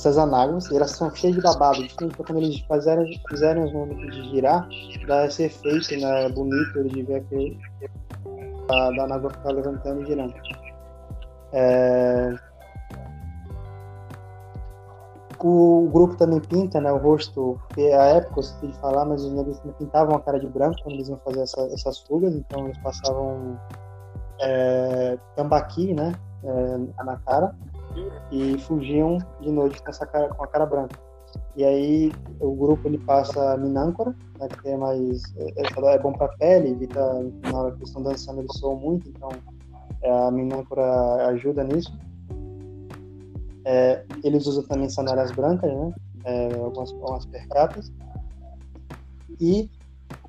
essas 0.04 0.18
anáguas, 0.18 0.70
elas 0.70 0.92
são 0.92 1.14
cheias 1.16 1.36
de 1.36 1.42
babado, 1.42 1.82
justamente 1.82 2.18
quando 2.18 2.38
eles 2.40 2.60
fizerem, 2.60 3.22
fizerem 3.30 3.64
os 3.64 3.72
momentos 3.72 4.14
de 4.14 4.30
girar, 4.32 4.68
dá 5.08 5.26
esse 5.26 5.44
efeito 5.44 5.96
né, 5.98 6.28
bonito 6.30 6.84
de 6.90 7.04
ver 7.04 7.24
que 7.26 7.58
a 8.70 8.92
da 8.92 9.04
anágua 9.04 9.30
ficar 9.30 9.52
levantando 9.52 10.02
e 10.02 10.06
girando. 10.06 10.34
É... 11.54 12.36
O 15.46 15.90
grupo 15.92 16.16
também 16.16 16.40
pinta 16.40 16.80
né, 16.80 16.90
o 16.90 16.98
rosto, 16.98 17.60
porque 17.68 17.82
a 17.82 18.04
época, 18.04 18.40
eu 18.40 18.44
sei 18.44 18.70
de 18.70 18.78
falar, 18.80 19.04
mas 19.04 19.26
os 19.26 19.34
negros 19.34 19.60
pintavam 19.78 20.16
a 20.16 20.22
cara 20.22 20.40
de 20.40 20.48
branco 20.48 20.78
quando 20.84 20.96
eles 20.96 21.10
iam 21.10 21.20
fazer 21.20 21.42
essa, 21.42 21.62
essas 21.74 22.00
fugas, 22.00 22.34
então 22.34 22.66
eles 22.66 22.78
passavam 22.78 23.60
é, 24.44 25.18
tambaqui 25.36 25.94
né, 25.94 26.14
é, 26.44 27.04
na 27.04 27.18
cara 27.18 27.56
e 28.32 28.58
fugiam 28.60 29.18
de 29.40 29.52
noite 29.52 29.82
com, 29.82 29.90
essa 29.90 30.06
cara, 30.06 30.30
com 30.30 30.44
a 30.44 30.48
cara 30.48 30.66
branca. 30.66 31.00
E 31.56 31.64
aí 31.64 32.12
o 32.40 32.54
grupo 32.54 32.88
ele 32.88 32.98
passa 32.98 33.58
minâncora, 33.58 34.16
né, 34.40 34.48
que 34.48 34.70
é 34.70 34.78
mais 34.78 35.24
é, 35.38 35.96
é 35.96 36.00
bom 36.00 36.14
para 36.14 36.28
pele, 36.38 36.70
evita 36.70 37.00
na 37.44 37.58
hora 37.58 37.72
que 37.72 37.78
eles 37.78 37.90
estão 37.90 38.04
dançando 38.04 38.42
eles 38.42 38.58
soam 38.58 38.76
muito, 38.76 39.10
então 39.10 39.30
é, 40.02 40.12
a 40.12 40.32
minâncora 40.32 41.28
ajuda 41.28 41.64
nisso. 41.64 41.98
É, 43.66 44.04
eles 44.24 44.46
usam 44.46 44.64
também 44.64 44.90
sandálias 44.90 45.32
brancas, 45.32 45.72
né, 45.72 45.94
é, 46.26 46.54
algumas, 46.56 46.92
algumas 46.92 47.26
percatas. 47.26 47.92
E 49.40 49.70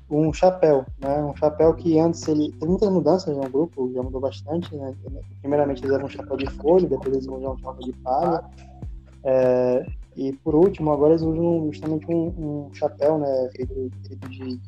um 0.09 0.31
chapéu, 0.31 0.85
né? 0.99 1.23
Um 1.23 1.35
chapéu 1.35 1.73
que 1.73 1.97
antes 1.99 2.27
ele 2.27 2.51
teve 2.53 2.67
muitas 2.67 2.89
mudanças 2.89 3.35
no 3.35 3.49
grupo, 3.49 3.91
já 3.93 4.03
mudou 4.03 4.21
bastante, 4.21 4.75
né? 4.75 4.93
Primeiramente 5.41 5.81
eles 5.83 5.91
eram 5.91 6.05
um 6.05 6.09
chapéu 6.09 6.37
de 6.37 6.49
folha, 6.51 6.87
depois 6.87 7.13
eles 7.13 7.27
usam 7.27 7.53
um 7.53 7.57
chapéu 7.57 7.83
de 7.83 7.93
palha. 7.93 8.43
É, 9.23 9.85
e 10.15 10.31
por 10.33 10.55
último, 10.55 10.91
agora 10.91 11.13
eles 11.13 11.23
usam 11.23 11.65
justamente 11.71 12.05
um, 12.09 12.67
um 12.67 12.73
chapéu, 12.73 13.17
né? 13.17 13.49
Feito, 13.55 13.73
de, 13.73 14.15
de, 14.15 14.61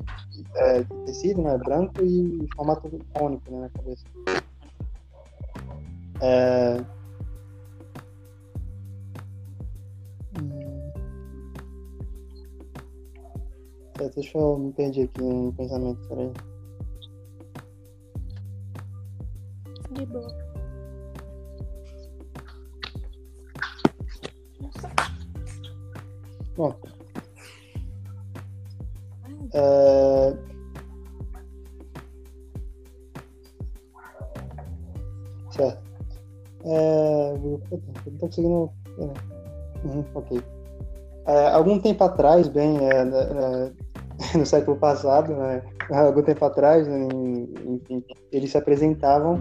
é, 0.56 0.80
de, 0.80 0.94
tecido, 1.06 1.40
né? 1.40 1.56
Branco 1.58 2.02
e 2.02 2.48
formato 2.56 2.90
cônico, 3.14 3.50
né? 3.50 3.60
Na 3.60 3.68
cabeça. 3.70 4.04
É, 6.20 6.84
É, 14.00 14.08
deixa 14.10 14.38
eu 14.38 14.56
me 14.56 14.72
perder 14.72 15.04
aqui 15.04 15.22
no 15.22 15.52
pensamento, 15.52 16.08
peraí. 16.08 16.32
De 19.90 20.06
boa. 20.06 20.28
Bom. 26.56 26.74
É... 29.54 30.36
Certo. 35.50 35.82
É... 36.64 37.32
Eu 37.32 37.40
não 37.40 37.58
tô 37.58 38.10
conseguindo. 38.20 38.70
É. 38.98 39.86
Uhum, 39.86 40.04
ok. 40.14 40.40
É, 41.26 41.48
algum 41.48 41.78
tempo 41.78 42.04
atrás, 42.04 42.48
bem, 42.48 42.78
é, 42.88 43.02
é 43.02 43.87
no 44.36 44.44
século 44.44 44.76
passado, 44.76 45.34
né, 45.34 45.62
algum 45.90 46.22
tempo 46.22 46.44
atrás, 46.44 46.86
né, 46.86 47.08
enfim, 47.66 48.04
eles 48.32 48.50
se 48.50 48.58
apresentavam 48.58 49.38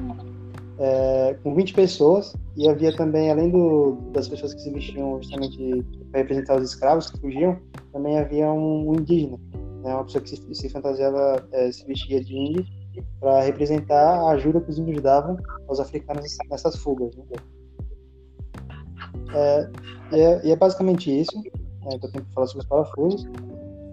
é, 0.79 1.35
com 1.43 1.55
20 1.55 1.73
pessoas 1.73 2.35
e 2.55 2.69
havia 2.69 2.95
também, 2.95 3.31
além 3.31 3.49
do, 3.49 3.97
das 4.11 4.27
pessoas 4.27 4.53
que 4.53 4.61
se 4.61 4.71
vestiam 4.71 5.17
justamente 5.21 5.83
para 6.11 6.21
representar 6.21 6.57
os 6.57 6.69
escravos 6.69 7.09
que 7.09 7.19
fugiam, 7.19 7.57
também 7.91 8.17
havia 8.19 8.51
um, 8.51 8.89
um 8.89 8.95
indígena, 8.95 9.39
né, 9.83 9.93
uma 9.93 10.03
pessoa 10.03 10.21
que 10.21 10.29
se, 10.29 10.55
se 10.55 10.69
fantasiava, 10.69 11.47
é, 11.51 11.71
se 11.71 11.85
vestia 11.85 12.23
de 12.23 12.35
índio 12.35 12.65
para 13.19 13.41
representar 13.41 14.19
a 14.19 14.29
ajuda 14.31 14.61
que 14.61 14.69
os 14.69 14.79
índios 14.79 15.01
davam 15.01 15.37
aos 15.67 15.79
africanos 15.79 16.25
nessas 16.49 16.75
fugas. 16.77 17.15
Né? 17.15 17.23
É, 19.33 19.69
e, 20.11 20.19
é, 20.19 20.45
e, 20.45 20.51
é, 20.51 20.55
basicamente 20.55 21.11
isso 21.19 21.35
né, 21.37 21.97
que 21.99 22.05
eu 22.05 22.11
tenho 22.11 22.25
que 22.25 22.33
falar 22.33 22.47
sobre 22.47 22.63
os 22.63 22.69
parafusos. 22.69 23.27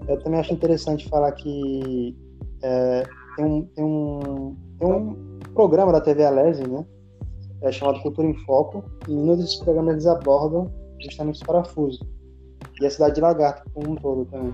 Eu 0.09 0.20
também 0.20 0.40
acho 0.40 0.52
interessante 0.52 1.09
falar 1.09 1.32
que 1.32 2.16
é, 2.62 3.05
tem, 3.36 3.44
um, 3.44 3.62
tem, 3.66 3.84
um, 3.84 4.57
tem 4.78 4.88
um 4.88 5.38
programa 5.55 5.92
da 5.92 6.00
TV 6.00 6.24
Alese, 6.24 6.66
né? 6.66 6.84
É 7.62 7.72
chamado 7.72 8.00
Cultura 8.00 8.28
em 8.28 8.34
Foco, 8.44 8.84
e 9.09 9.12
um 9.12 9.34
desses 9.36 9.57
programas 9.57 9.94
eles 9.94 10.07
abordam 10.07 10.70
justamente 11.00 11.36
os 11.36 11.42
parafusos. 11.42 12.00
E 12.80 12.86
a 12.86 12.90
cidade 12.90 13.14
de 13.14 13.20
Lagarto 13.20 13.70
como 13.72 13.92
um 13.92 13.94
todo 13.96 14.24
também. 14.26 14.52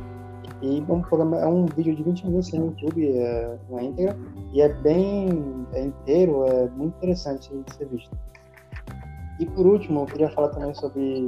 E 0.63 0.81
um 0.89 1.01
programa, 1.01 1.39
é 1.39 1.47
um 1.47 1.67
vídeo 1.67 1.97
de 1.97 2.03
20 2.03 2.27
minutos 2.27 2.53
no 2.53 2.67
YouTube, 2.67 3.09
é, 3.09 3.59
na 3.71 3.83
íntegra, 3.83 4.17
e 4.53 4.61
é 4.61 4.69
bem 4.69 5.67
é 5.73 5.85
inteiro, 5.85 6.45
é 6.45 6.69
muito 6.71 6.97
interessante 6.99 7.51
de 7.51 7.75
ser 7.75 7.89
visto. 7.89 8.11
E 9.41 9.47
por 9.47 9.67
último, 9.67 10.01
eu 10.01 10.07
queria 10.07 10.31
falar 10.31 10.49
também 10.49 10.75
sobre 10.75 11.27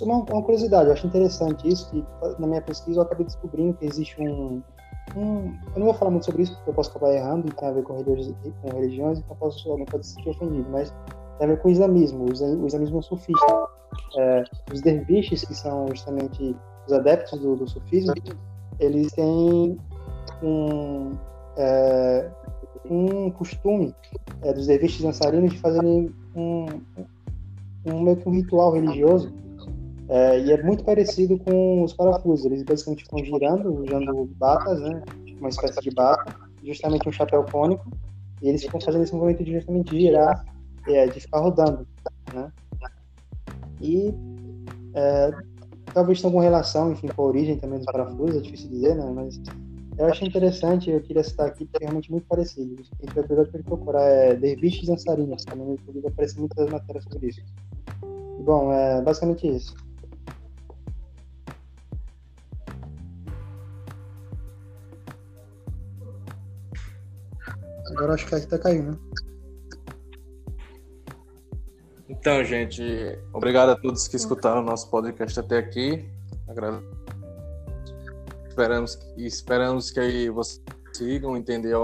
um, 0.00 0.04
uma, 0.04 0.16
uma, 0.24 0.42
curiosidade, 0.42 0.86
eu 0.86 0.92
acho 0.92 1.06
interessante 1.06 1.68
isso, 1.68 1.90
que 1.90 2.04
na 2.38 2.46
minha 2.46 2.62
pesquisa 2.62 2.98
eu 2.98 3.02
acabei 3.02 3.26
descobrindo 3.26 3.74
que 3.74 3.86
existe 3.86 4.20
um, 4.20 4.62
um 5.16 5.54
eu 5.74 5.78
não 5.78 5.86
vou 5.86 5.94
falar 5.94 6.10
muito 6.10 6.26
sobre 6.26 6.42
isso 6.42 6.54
porque 6.56 6.70
eu 6.70 6.74
posso 6.74 6.90
acabar 6.90 7.12
errando 7.12 7.48
e 7.48 7.52
tem 7.52 7.68
a 7.68 7.72
ver 7.72 7.82
com, 7.82 7.96
religiões, 7.96 8.34
com 8.62 8.68
religiões, 8.68 9.18
então 9.18 9.36
posso, 9.36 9.70
alguém 9.70 9.86
pode 9.86 10.06
se 10.06 10.14
sentir 10.14 10.30
ofendido, 10.30 10.68
mas 10.70 10.94
tem 11.38 11.46
a 11.48 11.50
ver 11.52 11.60
com 11.60 11.68
o 11.68 11.70
islamismo, 11.70 12.26
o 12.26 12.66
islamismo 12.66 13.02
sufista. 13.02 13.68
É, 14.16 14.44
os 14.72 14.80
derviches, 14.80 15.44
que 15.44 15.54
são 15.54 15.88
justamente 15.88 16.56
os 16.86 16.92
adeptos 16.92 17.38
do, 17.40 17.56
do 17.56 17.68
sufismo, 17.68 18.14
eles 18.78 19.12
têm 19.12 19.78
um, 20.42 21.16
é, 21.56 22.30
um 22.88 23.30
costume 23.30 23.94
é, 24.42 24.52
dos 24.52 24.66
derviches 24.66 25.02
dançarinos 25.02 25.50
de 25.52 25.58
fazerem 25.58 26.14
um, 26.34 26.66
um, 27.86 28.00
meio 28.00 28.16
que 28.16 28.28
um 28.28 28.32
ritual 28.32 28.72
religioso 28.72 29.32
é, 30.10 30.40
e 30.40 30.50
é 30.50 30.60
muito 30.60 30.82
parecido 30.82 31.38
com 31.38 31.84
os 31.84 31.92
parafusos. 31.92 32.44
Eles 32.44 32.64
basicamente 32.64 33.04
ficam 33.04 33.24
girando, 33.24 33.72
usando 33.84 34.28
batas, 34.36 34.80
né, 34.80 35.02
uma 35.38 35.48
espécie 35.48 35.80
de 35.80 35.90
bata, 35.92 36.34
justamente 36.64 37.08
um 37.08 37.12
chapéu 37.12 37.44
cônico, 37.44 37.88
e 38.42 38.48
eles 38.48 38.60
ficam 38.60 38.80
fazendo 38.80 39.04
esse 39.04 39.14
movimento 39.14 39.44
de 39.44 39.52
justamente 39.52 39.96
girar, 39.96 40.44
é, 40.88 41.06
de 41.06 41.20
ficar 41.20 41.38
rodando, 41.38 41.86
né? 42.34 42.50
E 43.80 44.12
é, 44.94 45.30
talvez 45.94 46.20
tenha 46.20 46.28
alguma 46.28 46.42
relação, 46.42 46.90
enfim, 46.90 47.06
com 47.06 47.22
a 47.22 47.26
origem 47.26 47.56
também 47.56 47.78
dos 47.78 47.86
parafusos, 47.86 48.36
é 48.36 48.40
difícil 48.40 48.68
dizer, 48.68 48.96
né? 48.96 49.12
Mas 49.14 49.40
eu 49.96 50.06
achei 50.06 50.26
interessante, 50.26 50.90
eu 50.90 51.00
queria 51.00 51.22
citar 51.22 51.46
aqui, 51.46 51.66
porque 51.66 51.84
é 51.84 51.86
realmente 51.86 52.10
muito 52.10 52.26
parecido. 52.26 52.74
Quem 52.98 53.08
tiver 53.08 53.22
curiosidade 53.28 53.50
pode 53.52 53.64
procurar, 53.64 54.02
é 54.02 54.34
Derviches 54.34 54.88
Dançarinos, 54.88 55.44
também 55.44 55.66
no 55.66 55.72
YouTube 55.74 56.00
vai 56.00 56.26
muitas 56.36 56.68
matérias 56.68 57.04
sobre 57.04 57.28
isso. 57.28 57.42
Bom, 58.44 58.72
é 58.72 59.00
basicamente 59.02 59.46
isso. 59.46 59.89
Agora 67.90 68.14
acho 68.14 68.26
que 68.26 68.34
aqui 68.34 68.46
tá 68.46 68.58
caindo, 68.58 68.92
né? 68.92 68.98
Então, 72.08 72.44
gente, 72.44 72.82
obrigado 73.32 73.70
a 73.70 73.76
todos 73.76 74.08
que 74.08 74.16
escutaram 74.16 74.60
o 74.60 74.64
nosso 74.64 74.90
podcast 74.90 75.38
até 75.38 75.58
aqui. 75.58 76.04
Esperamos, 78.48 78.98
esperamos 79.16 79.90
que 79.90 80.00
aí 80.00 80.28
vocês 80.28 80.60
consigam 80.86 81.36
entender 81.36 81.74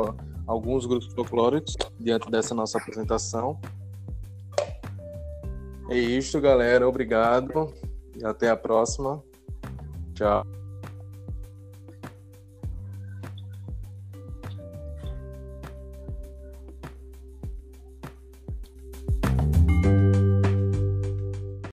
alguns 0.47 0.85
grupos 0.85 1.07
folclóricos 1.15 1.77
diante 1.99 2.31
dessa 2.31 2.55
nossa 2.55 2.77
apresentação. 2.79 3.59
É 5.89 5.97
isso, 5.97 6.41
galera. 6.41 6.89
Obrigado 6.89 7.73
e 8.17 8.25
até 8.25 8.51
a 8.51 8.57
próxima. 8.57 9.23
Tchau. 10.15 10.45